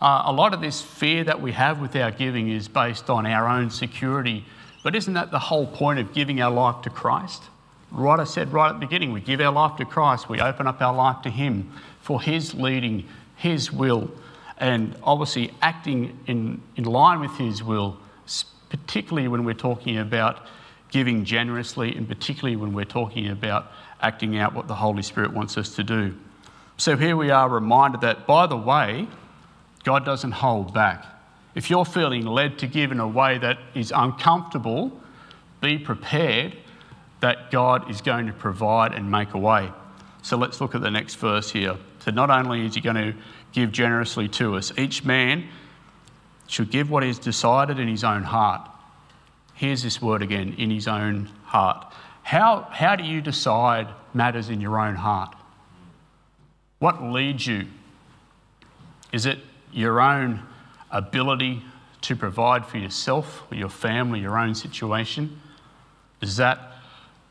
Uh, 0.02 0.24
a 0.26 0.34
lot 0.34 0.54
of 0.54 0.60
this 0.60 0.82
fear 0.82 1.24
that 1.24 1.42
we 1.42 1.54
have 1.54 1.80
with 1.80 1.96
our 1.96 2.12
giving 2.12 2.50
is 2.50 2.68
based 2.68 3.10
on 3.10 3.26
our 3.26 3.48
own 3.48 3.70
security. 3.70 4.44
But 4.84 4.96
isn't 4.96 5.14
that 5.14 5.32
the 5.32 5.40
whole 5.40 5.66
point 5.66 6.00
of 6.00 6.14
giving 6.14 6.42
our 6.42 6.52
life 6.52 6.82
to 6.84 6.90
Christ? 6.90 7.44
Right, 7.90 8.20
I 8.20 8.26
said 8.26 8.52
right 8.52 8.70
at 8.70 8.74
the 8.74 8.86
beginning, 8.86 9.14
we 9.14 9.22
give 9.22 9.40
our 9.40 9.52
life 9.52 9.78
to 9.78 9.86
Christ, 9.86 10.28
we 10.28 10.42
open 10.42 10.68
up 10.68 10.82
our 10.82 10.94
life 10.94 11.22
to 11.22 11.30
Him 11.30 11.72
for 12.02 12.22
His 12.22 12.54
leading, 12.54 13.08
His 13.36 13.72
will, 13.72 14.12
and 14.58 14.96
obviously 15.04 15.54
acting 15.62 16.20
in, 16.28 16.62
in 16.76 16.84
line 16.84 17.22
with 17.22 17.38
His 17.38 17.64
will, 17.64 17.98
particularly 18.70 19.28
when 19.28 19.46
we're 19.46 19.54
talking 19.54 19.98
about 19.98 20.48
giving 20.94 21.26
generously, 21.26 21.96
and 21.96 22.08
particularly 22.08 22.56
when 22.56 22.72
we're 22.72 22.86
talking 22.86 23.28
about 23.28 23.72
acting 24.00 24.38
out 24.38 24.54
what 24.54 24.68
the 24.68 24.76
Holy 24.76 25.02
Spirit 25.02 25.34
wants 25.34 25.58
us 25.58 25.76
to 25.76 25.84
do. 25.84 26.16
So 26.78 26.96
here 26.96 27.18
we 27.18 27.32
are 27.32 27.50
reminded 27.50 28.02
that, 28.02 28.28
by 28.28 28.46
the 28.46 28.56
way, 28.56 29.08
God 29.84 30.06
doesn't 30.06 30.34
hold 30.34 30.72
back. 30.72 31.04
If 31.56 31.72
you're 31.72 31.84
feeling 31.84 32.28
led 32.28 32.60
to 32.60 32.68
give 32.68 32.92
in 32.92 33.00
a 33.00 33.08
way 33.08 33.40
that 33.40 33.58
is 33.74 33.92
uncomfortable, 33.94 34.92
be 35.62 35.80
prepared 35.80 36.56
that 37.22 37.50
God 37.50 37.90
is 37.90 38.02
going 38.02 38.28
to 38.28 38.34
provide 38.34 38.94
and 38.94 39.10
make 39.10 39.34
a 39.34 39.40
way. 39.40 39.72
So 40.22 40.38
let's 40.38 40.62
look 40.62 40.76
at 40.76 40.82
the 40.82 40.92
next 40.92 41.16
verse 41.16 41.50
here. 41.50 41.76
So, 42.00 42.12
not 42.12 42.30
only 42.30 42.66
is 42.66 42.76
He 42.76 42.82
going 42.82 42.98
to 42.98 43.16
give 43.52 43.72
generously 43.72 44.28
to 44.30 44.58
us, 44.58 44.72
each 44.78 45.04
man 45.04 45.48
should 46.48 46.70
give 46.70 46.92
what 46.92 47.04
is 47.04 47.18
decided 47.18 47.80
in 47.80 47.88
his 47.88 48.04
own 48.04 48.24
heart. 48.24 48.70
Here's 49.64 49.82
this 49.82 50.02
word 50.02 50.22
again 50.22 50.56
in 50.58 50.72
his 50.72 50.90
own 50.90 51.30
heart. 51.46 51.94
How, 52.24 52.68
how 52.70 52.98
do 52.98 53.06
you 53.06 53.22
decide 53.22 53.88
matters 54.14 54.50
in 54.50 54.60
your 54.60 54.78
own 54.78 54.96
heart? 54.96 55.34
What 56.80 57.02
leads 57.02 57.48
you? 57.48 57.68
Is 59.14 59.26
it 59.26 59.40
your 59.72 60.02
own 60.02 60.42
ability 60.92 61.62
to 62.02 62.14
provide 62.14 62.66
for 62.66 62.78
yourself 62.78 63.44
or 63.50 63.56
your 63.56 63.70
family, 63.70 64.20
your 64.20 64.38
own 64.38 64.54
situation? 64.54 65.40
Does 66.20 66.36
that 66.36 66.74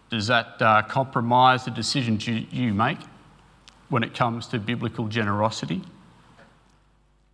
does 0.08 0.28
that 0.28 0.62
uh, 0.62 0.80
compromise 0.88 1.66
the 1.66 1.70
decisions 1.70 2.26
you, 2.26 2.46
you 2.50 2.72
make 2.72 3.00
when 3.90 4.02
it 4.02 4.14
comes 4.14 4.46
to 4.46 4.58
biblical 4.58 5.06
generosity? 5.06 5.82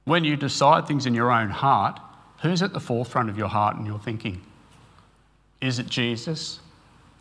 When 0.07 0.25
you 0.25 0.35
decide 0.35 0.89
things 0.89 1.07
in 1.07 1.15
your 1.15 1.31
own 1.31 1.51
heart, 1.51 2.01
who's 2.43 2.63
at 2.63 2.73
the 2.73 2.81
forefront 2.81 3.31
of 3.31 3.39
your 3.39 3.47
heart 3.47 3.77
and 3.77 3.87
your 3.87 4.01
thinking? 4.01 4.43
Is 5.61 5.79
it 5.79 5.87
Jesus? 5.87 6.61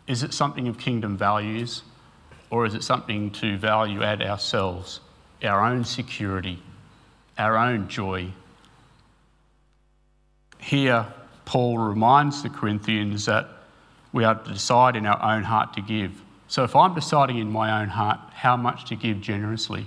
Is 0.06 0.22
it 0.22 0.32
something 0.32 0.68
of 0.68 0.78
kingdom 0.78 1.16
values? 1.16 1.82
Or 2.50 2.64
is 2.64 2.74
it 2.74 2.82
something 2.82 3.30
to 3.32 3.58
value 3.58 4.02
add 4.02 4.22
ourselves, 4.22 5.00
our 5.42 5.64
own 5.64 5.84
security, 5.84 6.62
our 7.36 7.56
own 7.56 7.88
joy? 7.88 8.32
Here, 10.58 11.06
Paul 11.44 11.78
reminds 11.78 12.42
the 12.42 12.48
Corinthians 12.48 13.26
that 13.26 13.48
we 14.12 14.24
are 14.24 14.34
to 14.34 14.52
decide 14.52 14.96
in 14.96 15.06
our 15.06 15.22
own 15.22 15.44
heart 15.44 15.74
to 15.74 15.82
give. 15.82 16.22
So 16.48 16.64
if 16.64 16.74
I'm 16.74 16.94
deciding 16.94 17.38
in 17.38 17.50
my 17.50 17.82
own 17.82 17.88
heart 17.88 18.18
how 18.32 18.56
much 18.56 18.86
to 18.86 18.96
give 18.96 19.20
generously, 19.20 19.86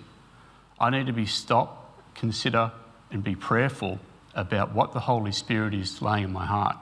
I 0.80 0.92
need 0.92 1.08
to 1.08 1.14
be 1.14 1.26
stopped, 1.26 2.16
consider, 2.16 2.72
and 3.12 3.24
be 3.24 3.36
prayerful 3.36 4.00
about 4.36 4.74
what 4.74 4.94
the 4.94 5.02
Holy 5.02 5.32
Spirit 5.32 5.74
is 5.74 6.02
laying 6.02 6.26
in 6.26 6.34
my 6.34 6.46
heart. 6.46 6.78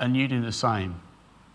And 0.00 0.16
you 0.16 0.26
do 0.26 0.40
the 0.40 0.50
same. 0.50 1.00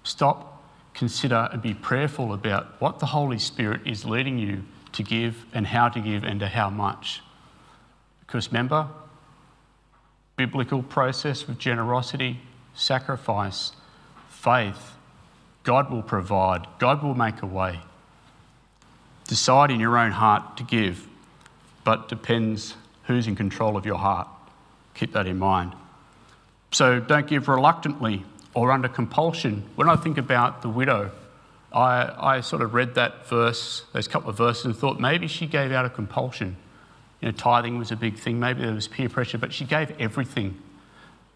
Stop, 0.04 0.64
consider, 0.94 1.50
and 1.52 1.62
be 1.62 1.74
prayerful 1.74 2.32
about 2.32 2.80
what 2.80 3.00
the 3.00 3.08
Holy 3.08 3.40
Spirit 3.40 3.82
is 3.86 4.06
leading 4.06 4.38
you 4.40 4.64
to 4.94 5.04
give 5.04 5.46
and 5.52 5.68
how 5.68 5.90
to 5.90 6.00
give 6.00 6.24
and 6.24 6.40
to 6.40 6.48
how 6.48 6.70
much. 6.70 7.22
Because 8.22 8.48
remember, 8.48 8.88
biblical 10.38 10.84
process 10.84 11.44
of 11.44 11.58
generosity, 11.58 12.40
sacrifice, 12.76 13.72
faith, 14.30 14.94
God 15.64 15.90
will 15.90 16.04
provide, 16.04 16.68
God 16.78 17.02
will 17.04 17.16
make 17.16 17.42
a 17.42 17.48
way. 17.48 17.82
Decide 19.28 19.72
in 19.72 19.80
your 19.80 19.98
own 19.98 20.12
heart 20.12 20.58
to 20.58 20.64
give. 20.64 21.08
but 21.86 22.10
depends 22.10 22.76
who's 23.04 23.28
in 23.28 23.36
control 23.36 23.78
of 23.78 23.86
your 23.86 23.98
heart. 23.98 24.28
Keep 24.96 25.14
that 25.14 25.28
in 25.28 25.38
mind. 25.38 25.74
So 26.72 27.00
don't 27.00 27.28
give 27.28 27.48
reluctantly 27.48 28.26
or 28.56 28.72
under 28.72 28.88
compulsion. 28.88 29.64
When 29.76 29.88
I 29.88 29.98
think 29.98 30.18
about 30.18 30.64
the 30.64 30.70
widow, 30.70 31.12
I, 31.72 32.38
I 32.38 32.42
sort 32.42 32.62
of 32.62 32.74
read 32.74 32.96
that 32.96 33.28
verse, 33.28 33.84
those 33.92 34.08
couple 34.08 34.30
of 34.30 34.38
verses, 34.38 34.66
and 34.66 34.76
thought 34.76 35.00
maybe 35.00 35.28
she 35.28 35.46
gave 35.46 35.72
out 35.72 35.86
of 35.86 35.94
compulsion. 35.94 36.56
You 37.20 37.28
know, 37.28 37.32
tithing 37.34 37.78
was 37.78 37.92
a 37.92 37.98
big 37.98 38.18
thing, 38.18 38.40
maybe 38.40 38.62
there 38.62 38.74
was 38.74 38.88
peer 38.88 39.10
pressure, 39.10 39.38
but 39.38 39.54
she 39.54 39.66
gave 39.66 39.92
everything. 40.00 40.60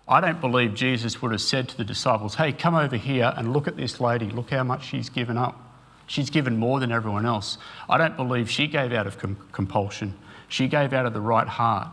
I 0.08 0.22
don't 0.22 0.42
believe 0.42 0.74
Jesus 0.74 1.22
would 1.22 1.32
have 1.34 1.42
said 1.42 1.68
to 1.70 1.78
the 1.78 1.84
disciples, 1.84 2.36
Hey, 2.36 2.54
come 2.54 2.74
over 2.74 2.96
here 2.96 3.34
and 3.36 3.54
look 3.54 3.68
at 3.68 3.76
this 3.76 4.00
lady, 4.00 4.30
look 4.30 4.50
how 4.50 4.64
much 4.64 4.86
she's 4.86 5.10
given 5.10 5.38
up. 5.38 5.60
She's 6.08 6.32
given 6.32 6.58
more 6.58 6.80
than 6.80 6.92
everyone 6.92 7.26
else. 7.26 7.60
I 7.88 8.00
don't 8.00 8.16
believe 8.16 8.50
she 8.50 8.66
gave 8.66 8.92
out 8.94 9.06
of 9.06 9.20
com- 9.20 9.38
compulsion. 9.52 10.16
She 10.48 10.68
gave 10.68 10.94
out 10.94 11.06
of 11.06 11.14
the 11.14 11.22
right 11.22 11.48
heart 11.48 11.90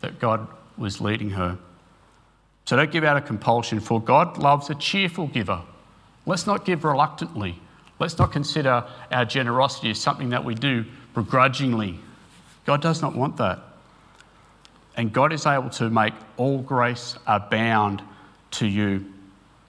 that 0.00 0.18
God 0.18 0.46
was 0.76 1.00
leading 1.00 1.30
her. 1.30 1.58
So 2.68 2.76
don't 2.76 2.92
give 2.92 3.02
out 3.02 3.16
of 3.16 3.24
compulsion, 3.24 3.80
for 3.80 3.98
God 3.98 4.36
loves 4.36 4.68
a 4.68 4.74
cheerful 4.74 5.26
giver. 5.26 5.62
Let's 6.26 6.46
not 6.46 6.66
give 6.66 6.84
reluctantly. 6.84 7.58
Let's 7.98 8.18
not 8.18 8.30
consider 8.30 8.84
our 9.10 9.24
generosity 9.24 9.88
as 9.88 9.98
something 9.98 10.28
that 10.28 10.44
we 10.44 10.54
do 10.54 10.84
begrudgingly. 11.14 11.98
God 12.66 12.82
does 12.82 13.00
not 13.00 13.16
want 13.16 13.38
that. 13.38 13.60
And 14.98 15.14
God 15.14 15.32
is 15.32 15.46
able 15.46 15.70
to 15.70 15.88
make 15.88 16.12
all 16.36 16.58
grace 16.58 17.16
abound 17.26 18.02
to 18.50 18.66
you, 18.66 19.14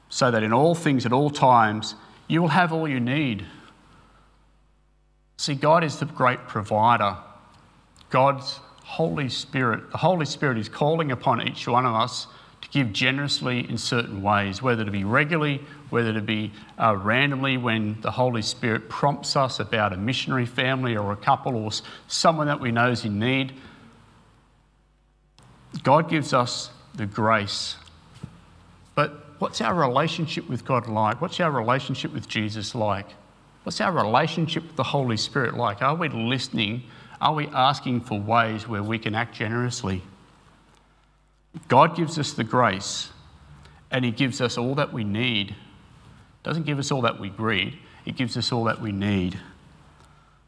so 0.10 0.30
that 0.30 0.44
in 0.44 0.52
all 0.52 0.76
things 0.76 1.06
at 1.06 1.14
all 1.14 1.30
times 1.30 1.96
you 2.28 2.42
will 2.42 2.50
have 2.50 2.74
all 2.74 2.86
you 2.86 3.00
need. 3.00 3.46
See, 5.38 5.56
God 5.56 5.86
is 5.86 6.00
the 6.00 6.06
great 6.06 6.50
provider. 6.50 7.16
God's 8.10 8.60
Holy 8.84 9.30
Spirit, 9.30 9.90
the 9.92 10.00
Holy 10.00 10.26
Spirit 10.26 10.58
is 10.58 10.68
calling 10.68 11.14
upon 11.14 11.48
each 11.48 11.66
one 11.66 11.86
of 11.86 11.96
us 11.96 12.28
to 12.62 12.70
give 12.70 12.94
generously 12.94 13.70
in 13.70 13.78
certain 13.78 14.22
ways, 14.22 14.62
whether 14.62 14.84
to 14.84 14.92
be 14.92 15.04
regularly, 15.04 15.64
whether 15.90 16.14
to 16.14 16.22
be 16.22 16.52
uh, 16.78 16.96
randomly 16.96 17.58
when 17.58 18.00
the 18.02 18.12
Holy 18.12 18.42
Spirit 18.42 18.90
prompts 18.90 19.36
us 19.36 19.60
about 19.60 19.94
a 19.94 19.98
missionary 19.98 20.46
family 20.46 20.96
or 20.96 21.12
a 21.12 21.16
couple 21.16 21.56
or 21.56 21.72
someone 22.08 22.48
that 22.48 22.60
we 22.60 22.72
know 22.72 22.92
is 22.92 23.06
in 23.06 23.20
need. 23.20 23.54
God 25.84 26.10
gives 26.10 26.34
us 26.34 26.72
the 26.96 27.06
grace. 27.06 27.76
But 28.96 29.26
what's 29.40 29.62
our 29.62 29.74
relationship 29.74 30.50
with 30.50 30.66
God 30.66 30.88
like? 30.88 31.22
What's 31.22 31.40
our 31.40 31.52
relationship 31.52 32.14
with 32.14 32.28
Jesus 32.28 32.76
like? 32.76 33.08
What's 33.64 33.82
our 33.82 33.92
relationship 33.92 34.64
with 34.64 34.76
the 34.76 34.84
Holy 34.84 35.18
Spirit 35.18 35.56
like? 35.56 35.82
Are 35.82 35.96
we 35.96 36.10
listening? 36.10 36.84
Are 37.22 37.34
we 37.34 37.48
asking 37.48 38.02
for 38.02 38.20
ways 38.20 38.68
where 38.68 38.84
we 38.84 38.98
can 38.98 39.16
act 39.16 39.36
generously? 39.36 40.02
God 41.68 41.96
gives 41.96 42.20
us 42.20 42.34
the 42.34 42.44
grace 42.44 43.10
and 43.92 44.06
He 44.06 44.12
gives 44.12 44.42
us 44.42 44.58
all 44.58 44.76
that 44.76 44.94
we 44.94 45.04
need. 45.04 45.56
Doesn't 46.44 46.66
give 46.66 46.80
us 46.80 46.92
all 46.92 47.02
that 47.02 47.20
we 47.20 47.30
greed, 47.30 47.78
He 48.06 48.12
gives 48.12 48.38
us 48.38 48.52
all 48.52 48.66
that 48.66 48.82
we 48.82 48.92
need. 48.92 49.40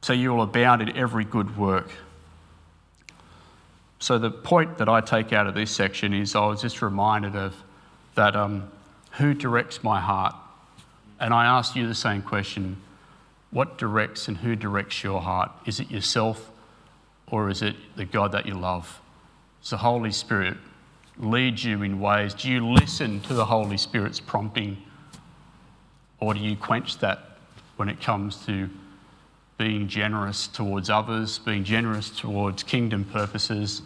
So 0.01 0.13
you 0.13 0.31
will 0.31 0.43
abound 0.43 0.81
in 0.81 0.95
every 0.97 1.25
good 1.25 1.57
work. 1.57 1.91
So 3.99 4.17
the 4.17 4.31
point 4.31 4.79
that 4.79 4.89
I 4.89 4.99
take 5.01 5.31
out 5.31 5.45
of 5.45 5.53
this 5.53 5.69
section 5.69 6.13
is 6.13 6.35
I 6.35 6.45
was 6.47 6.61
just 6.61 6.81
reminded 6.81 7.35
of 7.35 7.55
that 8.15 8.35
um, 8.35 8.71
who 9.11 9.33
directs 9.33 9.83
my 9.83 9.99
heart? 9.99 10.35
And 11.19 11.33
I 11.33 11.45
asked 11.45 11.75
you 11.75 11.87
the 11.87 11.95
same 11.95 12.21
question 12.21 12.77
what 13.51 13.77
directs 13.77 14.27
and 14.29 14.37
who 14.37 14.55
directs 14.55 15.03
your 15.03 15.21
heart? 15.21 15.51
Is 15.65 15.79
it 15.79 15.91
yourself 15.91 16.49
or 17.27 17.49
is 17.49 17.61
it 17.61 17.75
the 17.95 18.05
God 18.05 18.31
that 18.31 18.45
you 18.45 18.53
love? 18.53 19.01
It's 19.59 19.71
the 19.71 19.77
Holy 19.77 20.11
Spirit 20.11 20.57
leads 21.21 21.63
you 21.63 21.83
in 21.83 21.99
ways? 21.99 22.33
Do 22.33 22.49
you 22.49 22.65
listen 22.67 23.21
to 23.21 23.33
the 23.33 23.45
Holy 23.45 23.77
Spirit's 23.77 24.19
prompting? 24.19 24.77
Or 26.19 26.33
do 26.33 26.39
you 26.39 26.55
quench 26.55 26.97
that 26.99 27.19
when 27.77 27.89
it 27.89 28.01
comes 28.01 28.45
to 28.45 28.69
being 29.57 29.87
generous 29.87 30.47
towards 30.47 30.89
others, 30.89 31.39
being 31.39 31.63
generous 31.63 32.09
towards 32.09 32.63
kingdom 32.63 33.05
purposes, 33.05 33.81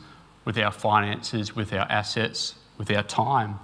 with 0.46 0.58
our 0.58 0.72
finances, 0.72 1.56
with 1.56 1.74
our 1.74 1.88
assets, 1.90 2.56
with 2.78 2.90
our 2.92 3.04
time? 3.04 3.60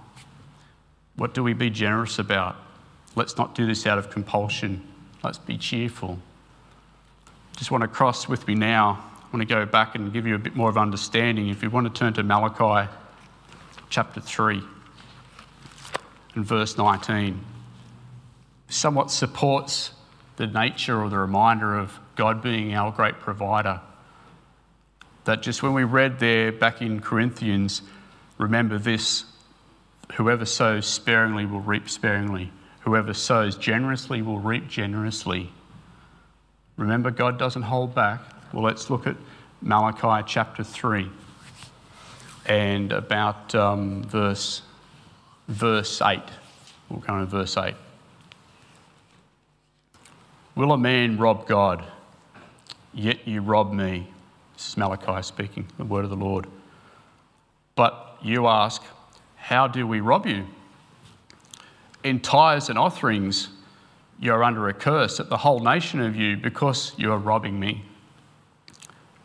What 1.15 1.33
do 1.33 1.43
we 1.43 1.53
be 1.53 1.69
generous 1.69 2.19
about? 2.19 2.55
Let's 3.15 3.37
not 3.37 3.55
do 3.55 3.65
this 3.65 3.85
out 3.85 3.97
of 3.97 4.09
compulsion. 4.09 4.85
Let's 5.23 5.37
be 5.37 5.57
cheerful. 5.57 6.19
Just 7.57 7.71
want 7.71 7.83
to 7.83 7.87
cross 7.87 8.27
with 8.27 8.47
me 8.47 8.55
now. 8.55 9.03
I 9.21 9.35
want 9.35 9.47
to 9.47 9.53
go 9.53 9.65
back 9.65 9.95
and 9.95 10.11
give 10.11 10.25
you 10.25 10.35
a 10.35 10.39
bit 10.39 10.55
more 10.55 10.69
of 10.69 10.77
understanding. 10.77 11.49
If 11.49 11.61
you 11.61 11.69
want 11.69 11.93
to 11.93 11.97
turn 11.97 12.13
to 12.13 12.23
Malachi 12.23 12.89
chapter 13.91 14.21
3 14.21 14.63
and 16.35 16.45
verse 16.45 16.77
19 16.77 17.43
somewhat 18.69 19.11
supports 19.11 19.91
the 20.37 20.47
nature 20.47 20.99
or 20.99 21.09
the 21.09 21.17
reminder 21.17 21.77
of 21.77 21.99
God 22.15 22.41
being 22.41 22.73
our 22.73 22.89
great 22.91 23.19
provider. 23.19 23.81
That 25.25 25.41
just 25.41 25.61
when 25.61 25.73
we 25.73 25.83
read 25.83 26.19
there 26.19 26.53
back 26.53 26.81
in 26.81 27.01
Corinthians, 27.01 27.81
remember 28.37 28.79
this 28.79 29.25
whoever 30.13 30.45
sows 30.45 30.85
sparingly 30.85 31.45
will 31.45 31.59
reap 31.59 31.89
sparingly, 31.89 32.49
whoever 32.79 33.13
sows 33.13 33.57
generously 33.57 34.21
will 34.21 34.39
reap 34.39 34.69
generously. 34.69 35.51
Remember, 36.77 37.11
God 37.11 37.37
doesn't 37.37 37.63
hold 37.63 37.93
back. 37.93 38.21
Well, 38.53 38.63
let's 38.63 38.89
look 38.89 39.05
at 39.05 39.17
Malachi 39.61 40.25
chapter 40.25 40.63
3 40.63 41.09
and 42.45 42.91
about 42.91 43.53
um, 43.55 44.03
verse, 44.03 44.61
verse 45.47 46.01
8. 46.01 46.19
We'll 46.89 46.99
go 46.99 47.19
to 47.19 47.25
verse 47.25 47.57
8. 47.57 47.75
Will 50.55 50.71
a 50.73 50.77
man 50.77 51.17
rob 51.17 51.47
God? 51.47 51.83
Yet 52.93 53.27
you 53.27 53.41
rob 53.41 53.71
me. 53.71 54.07
This 54.55 54.69
is 54.69 54.77
Malachi 54.77 55.23
speaking, 55.23 55.67
the 55.77 55.85
word 55.85 56.03
of 56.03 56.09
the 56.09 56.15
Lord. 56.15 56.47
But 57.75 58.17
you 58.21 58.47
ask, 58.47 58.83
How 59.35 59.67
do 59.67 59.87
we 59.87 60.01
rob 60.01 60.25
you? 60.25 60.45
In 62.03 62.19
tithes 62.19 62.69
and 62.69 62.77
offerings, 62.77 63.49
you 64.19 64.33
are 64.33 64.43
under 64.43 64.67
a 64.67 64.73
curse 64.73 65.19
at 65.19 65.29
the 65.29 65.37
whole 65.37 65.59
nation 65.59 66.01
of 66.01 66.15
you 66.15 66.35
because 66.35 66.93
you 66.97 67.11
are 67.11 67.17
robbing 67.17 67.59
me. 67.59 67.83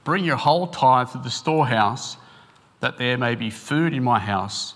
Bring 0.05 0.25
your 0.25 0.37
whole 0.37 0.69
tithe 0.69 1.11
to 1.11 1.19
the 1.19 1.31
storehouse 1.31 2.17
that 2.81 2.99
there 2.99 3.17
may 3.17 3.35
be 3.35 3.51
food 3.51 3.95
in 3.95 4.03
my 4.03 4.19
house. 4.19 4.75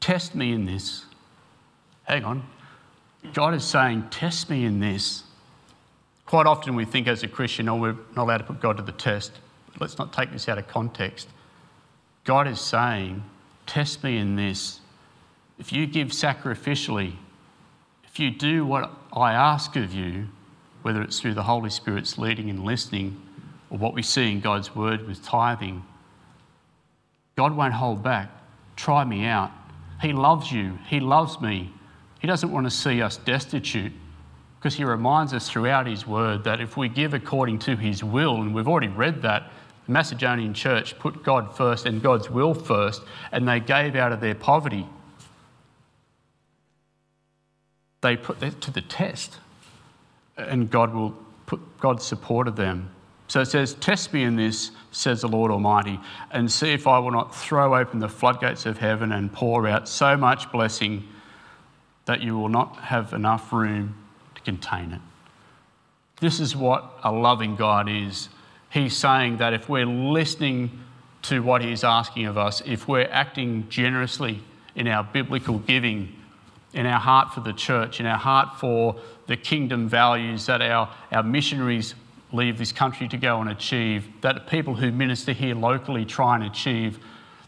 Test 0.00 0.34
me 0.34 0.52
in 0.52 0.64
this. 0.64 1.04
Hang 2.04 2.24
on. 2.24 2.42
God 3.32 3.54
is 3.54 3.64
saying, 3.64 4.08
Test 4.10 4.50
me 4.50 4.64
in 4.64 4.80
this. 4.80 5.24
Quite 6.26 6.46
often 6.46 6.74
we 6.74 6.84
think 6.84 7.08
as 7.08 7.22
a 7.22 7.28
Christian, 7.28 7.68
oh, 7.68 7.76
we're 7.76 7.96
not 8.16 8.24
allowed 8.24 8.38
to 8.38 8.44
put 8.44 8.60
God 8.60 8.76
to 8.78 8.82
the 8.82 8.92
test. 8.92 9.32
Let's 9.78 9.98
not 9.98 10.12
take 10.12 10.32
this 10.32 10.48
out 10.48 10.58
of 10.58 10.68
context. 10.68 11.28
God 12.24 12.46
is 12.46 12.60
saying, 12.60 13.22
Test 13.66 14.02
me 14.02 14.18
in 14.18 14.36
this. 14.36 14.80
If 15.58 15.72
you 15.72 15.86
give 15.86 16.08
sacrificially, 16.08 17.14
if 18.04 18.18
you 18.18 18.30
do 18.30 18.66
what 18.66 18.90
I 19.12 19.32
ask 19.32 19.76
of 19.76 19.92
you, 19.92 20.28
whether 20.82 21.00
it's 21.02 21.20
through 21.20 21.34
the 21.34 21.44
Holy 21.44 21.70
Spirit's 21.70 22.18
leading 22.18 22.50
and 22.50 22.64
listening, 22.64 23.20
or 23.70 23.78
what 23.78 23.94
we 23.94 24.02
see 24.02 24.30
in 24.30 24.40
God's 24.40 24.74
word 24.74 25.06
with 25.06 25.22
tithing, 25.22 25.84
God 27.36 27.56
won't 27.56 27.74
hold 27.74 28.02
back. 28.02 28.30
Try 28.76 29.04
me 29.04 29.24
out. 29.24 29.50
He 30.00 30.12
loves 30.12 30.50
you. 30.50 30.78
He 30.88 31.00
loves 31.00 31.40
me. 31.40 31.72
He 32.20 32.26
doesn't 32.26 32.50
want 32.50 32.66
to 32.66 32.70
see 32.70 33.02
us 33.02 33.16
destitute 33.16 33.92
because 34.58 34.74
He 34.76 34.84
reminds 34.84 35.32
us 35.32 35.48
throughout 35.48 35.86
His 35.86 36.06
word 36.06 36.44
that 36.44 36.60
if 36.60 36.76
we 36.76 36.88
give 36.88 37.14
according 37.14 37.58
to 37.60 37.76
His 37.76 38.04
will, 38.04 38.36
and 38.36 38.54
we've 38.54 38.68
already 38.68 38.88
read 38.88 39.22
that, 39.22 39.50
the 39.86 39.92
Macedonian 39.92 40.54
church 40.54 40.98
put 40.98 41.24
God 41.24 41.56
first 41.56 41.86
and 41.86 42.00
God's 42.00 42.30
will 42.30 42.54
first, 42.54 43.02
and 43.32 43.48
they 43.48 43.58
gave 43.58 43.96
out 43.96 44.12
of 44.12 44.20
their 44.20 44.34
poverty. 44.34 44.86
They 48.02 48.16
put 48.16 48.40
that 48.40 48.60
to 48.62 48.70
the 48.70 48.82
test, 48.82 49.38
and 50.36 50.70
God 50.70 50.94
will 50.94 51.16
put 51.46 51.80
God 51.80 52.00
supported 52.00 52.56
them. 52.56 52.90
So 53.32 53.40
it 53.40 53.46
says, 53.46 53.72
Test 53.72 54.12
me 54.12 54.24
in 54.24 54.36
this, 54.36 54.72
says 54.90 55.22
the 55.22 55.26
Lord 55.26 55.50
Almighty, 55.50 55.98
and 56.32 56.52
see 56.52 56.74
if 56.74 56.86
I 56.86 56.98
will 56.98 57.12
not 57.12 57.34
throw 57.34 57.74
open 57.74 57.98
the 57.98 58.08
floodgates 58.10 58.66
of 58.66 58.76
heaven 58.76 59.10
and 59.10 59.32
pour 59.32 59.66
out 59.66 59.88
so 59.88 60.18
much 60.18 60.52
blessing 60.52 61.08
that 62.04 62.20
you 62.20 62.36
will 62.36 62.50
not 62.50 62.76
have 62.76 63.14
enough 63.14 63.50
room 63.50 63.94
to 64.34 64.42
contain 64.42 64.92
it. 64.92 65.00
This 66.20 66.40
is 66.40 66.54
what 66.54 66.92
a 67.02 67.10
loving 67.10 67.56
God 67.56 67.88
is. 67.88 68.28
He's 68.68 68.94
saying 68.94 69.38
that 69.38 69.54
if 69.54 69.66
we're 69.66 69.86
listening 69.86 70.78
to 71.22 71.42
what 71.42 71.62
He's 71.62 71.84
asking 71.84 72.26
of 72.26 72.36
us, 72.36 72.60
if 72.66 72.86
we're 72.86 73.08
acting 73.10 73.66
generously 73.70 74.42
in 74.74 74.86
our 74.86 75.04
biblical 75.04 75.58
giving, 75.58 76.14
in 76.74 76.84
our 76.84 77.00
heart 77.00 77.32
for 77.32 77.40
the 77.40 77.54
church, 77.54 77.98
in 77.98 78.04
our 78.04 78.18
heart 78.18 78.60
for 78.60 78.96
the 79.26 79.38
kingdom 79.38 79.88
values 79.88 80.44
that 80.44 80.60
our, 80.60 80.94
our 81.10 81.22
missionaries 81.22 81.94
leave 82.32 82.58
this 82.58 82.72
country 82.72 83.08
to 83.08 83.16
go 83.16 83.40
and 83.40 83.50
achieve, 83.50 84.08
that 84.22 84.46
people 84.46 84.74
who 84.74 84.90
minister 84.90 85.32
here 85.32 85.54
locally 85.54 86.04
try 86.04 86.34
and 86.34 86.44
achieve, 86.44 86.98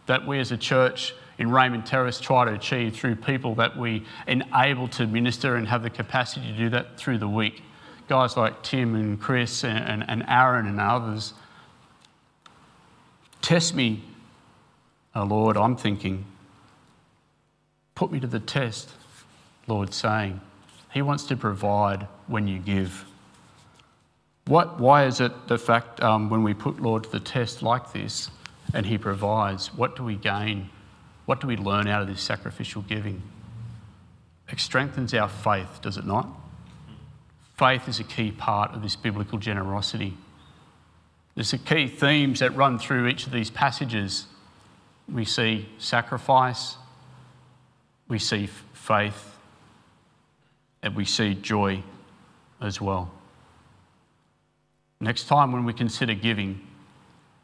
that 0.07 0.27
we 0.27 0.39
as 0.39 0.53
a 0.53 0.57
church 0.57 1.15
in 1.39 1.51
Raymond 1.51 1.87
Terrace 1.87 2.21
try 2.21 2.45
to 2.45 2.53
achieve 2.53 2.95
through 2.95 3.17
people 3.17 3.55
that 3.57 3.77
we 3.77 4.05
enable 4.27 4.89
to 4.89 5.07
minister 5.07 5.57
and 5.57 5.67
have 5.67 5.83
the 5.83 5.91
capacity 5.91 6.47
to 6.53 6.57
do 6.57 6.69
that 6.71 6.97
through 6.97 7.19
the 7.19 7.29
week. 7.29 7.63
Guys 8.09 8.37
like 8.37 8.63
Tim 8.63 8.95
and 8.95 9.21
Chris 9.21 9.65
and, 9.65 9.79
and, 9.79 10.05
and 10.09 10.25
Aaron 10.29 10.67
and 10.67 10.81
others. 10.81 11.33
Test 13.41 13.75
me, 13.75 14.05
oh 15.15 15.25
Lord, 15.25 15.57
I'm 15.57 15.77
thinking. 15.77 16.27
Put 17.95 18.13
me 18.13 18.21
to 18.21 18.27
the 18.27 18.41
test, 18.41 18.91
Lord, 19.67 19.95
saying. 19.95 20.41
He 20.93 21.03
wants 21.03 21.25
to 21.25 21.37
provide 21.37 22.07
when 22.27 22.47
you 22.47 22.59
give. 22.59 23.05
What, 24.47 24.79
why 24.79 25.07
is 25.07 25.21
it 25.21 25.49
the 25.49 25.57
fact 25.57 26.03
um, 26.03 26.29
when 26.29 26.43
we 26.43 26.53
put 26.53 26.81
Lord 26.81 27.05
to 27.05 27.11
the 27.11 27.21
test 27.21 27.63
like 27.63 27.93
this 27.93 28.31
and 28.75 28.85
He 28.85 28.99
provides, 28.99 29.75
what 29.75 29.97
do 29.97 30.05
we 30.05 30.17
gain? 30.17 30.69
What 31.25 31.41
do 31.41 31.47
we 31.47 31.57
learn 31.57 31.87
out 31.87 32.03
of 32.03 32.09
this 32.09 32.21
sacrificial 32.21 32.83
giving? 32.83 33.23
It 34.51 34.61
strengthens 34.61 35.15
our 35.15 35.29
faith, 35.29 35.81
does 35.81 35.97
it 35.97 36.05
not? 36.05 36.29
Faith 37.57 37.89
is 37.89 38.01
a 38.01 38.05
key 38.05 38.31
part 38.33 38.75
of 38.75 38.83
this 38.83 38.97
biblical 38.97 39.39
generosity. 39.39 40.15
There's 41.35 41.53
the 41.53 41.59
key 41.59 41.89
themes 41.89 42.41
that 42.41 42.55
run 42.55 42.79
through 42.79 43.07
each 43.09 43.27
of 43.27 43.33
these 43.33 43.51
passages. 43.51 44.27
We 45.11 45.25
see 45.25 45.69
sacrifice, 45.79 46.77
we 48.09 48.19
see 48.19 48.49
faith, 48.73 49.37
and 50.83 50.95
we 50.95 51.07
see 51.07 51.35
joy 51.35 51.83
as 52.61 52.81
well. 52.81 53.11
Next 55.01 55.25
time 55.25 55.53
when 55.53 55.65
we 55.65 55.73
consider 55.73 56.15
giving, 56.15 56.67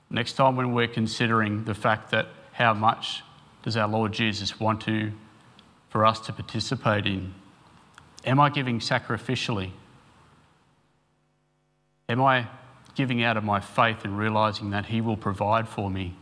next 0.08 0.34
time 0.34 0.56
when 0.56 0.72
we're 0.72 0.88
considering 0.88 1.64
the 1.64 1.74
fact 1.74 2.10
that 2.10 2.28
how 2.52 2.74
much 2.74 3.22
does 3.62 3.76
our 3.76 3.88
Lord 3.88 4.12
Jesus 4.12 4.58
want 4.58 4.80
to 4.82 5.12
for 5.88 6.06
us 6.06 6.20
to 6.20 6.32
participate 6.32 7.06
in? 7.06 7.34
Am 8.24 8.38
I 8.38 8.50
giving 8.50 8.78
sacrificially? 8.78 9.72
Am 12.08 12.22
I 12.22 12.46
giving 12.94 13.22
out 13.22 13.36
of 13.36 13.44
my 13.44 13.60
faith 13.60 14.04
and 14.04 14.18
realizing 14.18 14.70
that 14.70 14.86
He 14.86 15.00
will 15.00 15.16
provide 15.16 15.68
for 15.68 15.90
me? 15.90 16.14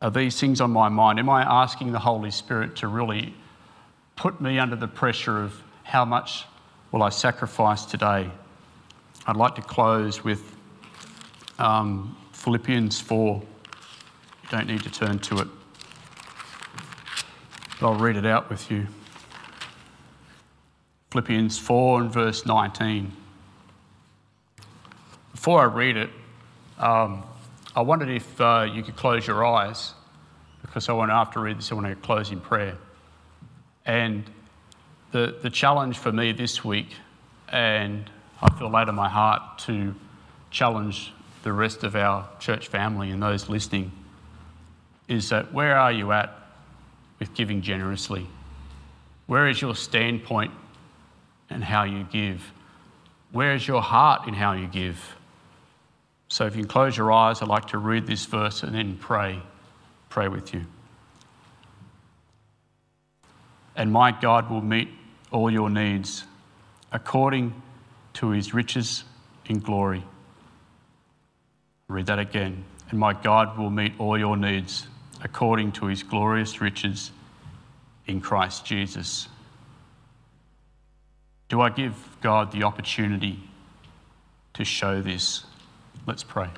Are 0.00 0.10
these 0.10 0.38
things 0.38 0.60
on 0.60 0.70
my 0.70 0.88
mind? 0.88 1.18
Am 1.18 1.30
I 1.30 1.42
asking 1.42 1.92
the 1.92 2.00
Holy 2.00 2.30
Spirit 2.30 2.76
to 2.76 2.88
really 2.88 3.34
put 4.16 4.40
me 4.40 4.58
under 4.58 4.76
the 4.76 4.88
pressure 4.88 5.42
of 5.42 5.62
how 5.84 6.04
much 6.04 6.44
will 6.90 7.02
I 7.02 7.08
sacrifice 7.08 7.84
today? 7.84 8.30
I'd 9.24 9.36
like 9.36 9.54
to 9.54 9.62
close 9.62 10.24
with 10.24 10.56
um, 11.60 12.16
Philippians 12.32 13.00
4 13.00 13.40
You 13.40 14.48
don't 14.50 14.66
need 14.66 14.82
to 14.82 14.90
turn 14.90 15.20
to 15.20 15.38
it. 15.38 15.48
But 17.80 17.86
I'll 17.86 17.94
read 17.94 18.16
it 18.16 18.26
out 18.26 18.50
with 18.50 18.68
you. 18.68 18.88
Philippians 21.12 21.56
4 21.56 22.00
and 22.00 22.10
verse 22.10 22.46
19. 22.46 23.12
Before 25.30 25.60
I 25.60 25.64
read 25.66 25.96
it, 25.96 26.10
um, 26.78 27.22
I 27.76 27.82
wondered 27.82 28.08
if 28.08 28.40
uh, 28.40 28.68
you 28.72 28.82
could 28.82 28.96
close 28.96 29.24
your 29.24 29.46
eyes 29.46 29.94
because 30.62 30.88
I 30.88 30.94
want 30.94 31.10
to, 31.10 31.14
after 31.14 31.38
read 31.38 31.58
this, 31.58 31.70
I 31.70 31.76
want 31.76 31.86
to 31.86 31.94
close 31.94 32.32
in 32.32 32.40
prayer. 32.40 32.76
And 33.86 34.24
the, 35.12 35.36
the 35.42 35.50
challenge 35.50 35.98
for 35.98 36.10
me 36.10 36.32
this 36.32 36.64
week, 36.64 36.88
and 37.48 38.10
I 38.42 38.50
feel 38.58 38.70
laid 38.70 38.88
on 38.88 38.96
my 38.96 39.08
heart 39.08 39.58
to 39.60 39.94
challenge 40.50 41.12
the 41.42 41.52
rest 41.52 41.84
of 41.84 41.94
our 41.94 42.28
church 42.38 42.68
family 42.68 43.10
and 43.10 43.22
those 43.22 43.48
listening, 43.48 43.92
is 45.08 45.28
that 45.28 45.52
where 45.52 45.76
are 45.76 45.92
you 45.92 46.12
at 46.12 46.36
with 47.18 47.34
giving 47.34 47.62
generously? 47.62 48.26
Where 49.26 49.48
is 49.48 49.60
your 49.60 49.74
standpoint 49.74 50.52
and 51.50 51.62
how 51.62 51.84
you 51.84 52.04
give? 52.04 52.52
Where 53.30 53.54
is 53.54 53.66
your 53.66 53.82
heart 53.82 54.26
in 54.28 54.34
how 54.34 54.52
you 54.52 54.66
give? 54.66 55.16
So 56.28 56.46
if 56.46 56.56
you 56.56 56.62
can 56.62 56.68
close 56.68 56.96
your 56.96 57.12
eyes, 57.12 57.42
I'd 57.42 57.48
like 57.48 57.68
to 57.68 57.78
read 57.78 58.06
this 58.06 58.24
verse 58.24 58.62
and 58.62 58.74
then 58.74 58.96
pray, 58.96 59.40
pray 60.08 60.28
with 60.28 60.54
you. 60.54 60.64
And 63.76 63.92
my 63.92 64.12
God 64.12 64.50
will 64.50 64.60
meet 64.60 64.88
all 65.30 65.50
your 65.50 65.70
needs 65.70 66.24
according 66.90 67.54
to 68.14 68.30
his 68.30 68.54
riches 68.54 69.04
in 69.46 69.58
glory. 69.58 70.02
i 71.88 71.92
read 71.92 72.06
that 72.06 72.18
again. 72.18 72.64
And 72.90 72.98
my 72.98 73.12
God 73.12 73.58
will 73.58 73.70
meet 73.70 73.94
all 73.98 74.18
your 74.18 74.36
needs 74.36 74.86
according 75.22 75.72
to 75.72 75.86
his 75.86 76.02
glorious 76.02 76.60
riches 76.60 77.10
in 78.06 78.20
Christ 78.20 78.64
Jesus. 78.66 79.28
Do 81.48 81.60
I 81.60 81.70
give 81.70 81.94
God 82.20 82.52
the 82.52 82.64
opportunity 82.64 83.38
to 84.54 84.64
show 84.64 85.00
this? 85.00 85.44
Let's 86.06 86.24
pray. 86.24 86.48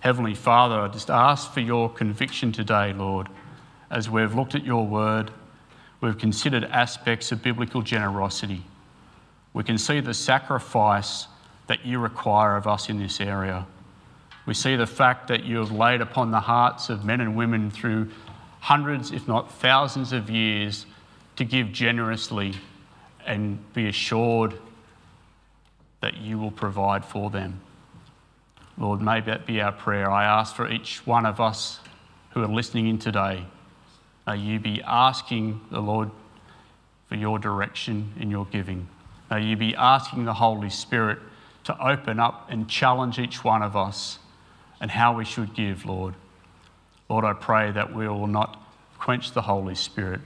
Heavenly 0.00 0.34
Father, 0.34 0.80
I 0.80 0.88
just 0.88 1.08
ask 1.08 1.52
for 1.52 1.60
your 1.60 1.88
conviction 1.88 2.52
today, 2.52 2.92
Lord, 2.92 3.28
as 3.90 4.10
we've 4.10 4.34
looked 4.34 4.54
at 4.54 4.64
your 4.64 4.86
word, 4.86 5.30
we've 6.00 6.18
considered 6.18 6.64
aspects 6.64 7.32
of 7.32 7.42
biblical 7.42 7.80
generosity. 7.80 8.64
We 9.54 9.64
can 9.64 9.78
see 9.78 10.00
the 10.00 10.12
sacrifice 10.12 11.28
that 11.68 11.86
you 11.86 11.98
require 11.98 12.56
of 12.56 12.66
us 12.66 12.90
in 12.90 12.98
this 12.98 13.20
area. 13.20 13.66
We 14.44 14.52
see 14.52 14.76
the 14.76 14.86
fact 14.86 15.28
that 15.28 15.44
you 15.44 15.58
have 15.58 15.70
laid 15.72 16.02
upon 16.02 16.30
the 16.30 16.40
hearts 16.40 16.90
of 16.90 17.04
men 17.04 17.22
and 17.22 17.34
women 17.34 17.70
through 17.70 18.10
hundreds, 18.60 19.12
if 19.12 19.26
not 19.26 19.50
thousands 19.52 20.12
of 20.12 20.28
years, 20.28 20.84
to 21.36 21.44
give 21.44 21.72
generously 21.72 22.54
and 23.24 23.58
be 23.72 23.88
assured 23.88 24.58
that 26.02 26.18
you 26.18 26.38
will 26.38 26.50
provide 26.50 27.04
for 27.04 27.30
them. 27.30 27.60
Lord, 28.76 29.00
may 29.00 29.20
that 29.22 29.46
be 29.46 29.60
our 29.60 29.72
prayer. 29.72 30.10
I 30.10 30.24
ask 30.24 30.54
for 30.54 30.68
each 30.68 31.06
one 31.06 31.24
of 31.24 31.40
us 31.40 31.80
who 32.30 32.42
are 32.42 32.48
listening 32.48 32.88
in 32.88 32.98
today, 32.98 33.46
may 34.26 34.36
you 34.36 34.58
be 34.58 34.82
asking 34.82 35.60
the 35.70 35.80
Lord 35.80 36.10
for 37.08 37.14
your 37.14 37.38
direction 37.38 38.12
in 38.18 38.30
your 38.30 38.44
giving. 38.46 38.88
May 39.34 39.42
you 39.42 39.56
be 39.56 39.74
asking 39.74 40.26
the 40.26 40.34
Holy 40.34 40.70
Spirit 40.70 41.18
to 41.64 41.76
open 41.84 42.20
up 42.20 42.46
and 42.50 42.68
challenge 42.68 43.18
each 43.18 43.42
one 43.42 43.62
of 43.62 43.74
us 43.74 44.20
and 44.80 44.92
how 44.92 45.16
we 45.16 45.24
should 45.24 45.54
give, 45.54 45.84
Lord. 45.84 46.14
Lord, 47.08 47.24
I 47.24 47.32
pray 47.32 47.72
that 47.72 47.92
we 47.92 48.06
will 48.06 48.28
not 48.28 48.64
quench 48.96 49.32
the 49.32 49.42
Holy 49.42 49.74
Spirit. 49.74 50.20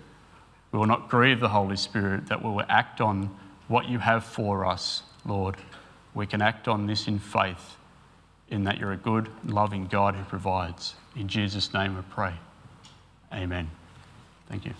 We 0.72 0.78
will 0.78 0.86
not 0.86 1.08
grieve 1.08 1.40
the 1.40 1.48
Holy 1.48 1.76
Spirit, 1.76 2.26
that 2.26 2.44
we 2.44 2.50
will 2.50 2.66
act 2.68 3.00
on 3.00 3.34
what 3.66 3.88
you 3.88 3.98
have 3.98 4.24
for 4.24 4.66
us, 4.66 5.04
Lord. 5.24 5.56
We 6.12 6.26
can 6.26 6.42
act 6.42 6.68
on 6.68 6.86
this 6.86 7.08
in 7.08 7.18
faith, 7.18 7.78
in 8.50 8.64
that 8.64 8.76
you're 8.76 8.92
a 8.92 8.98
good, 8.98 9.30
loving 9.42 9.86
God 9.86 10.16
who 10.16 10.24
provides. 10.24 10.96
In 11.16 11.28
Jesus' 11.28 11.72
name 11.72 11.96
I 11.96 12.02
pray. 12.14 12.34
Amen. 13.32 13.70
Thank 14.50 14.66
you. 14.66 14.74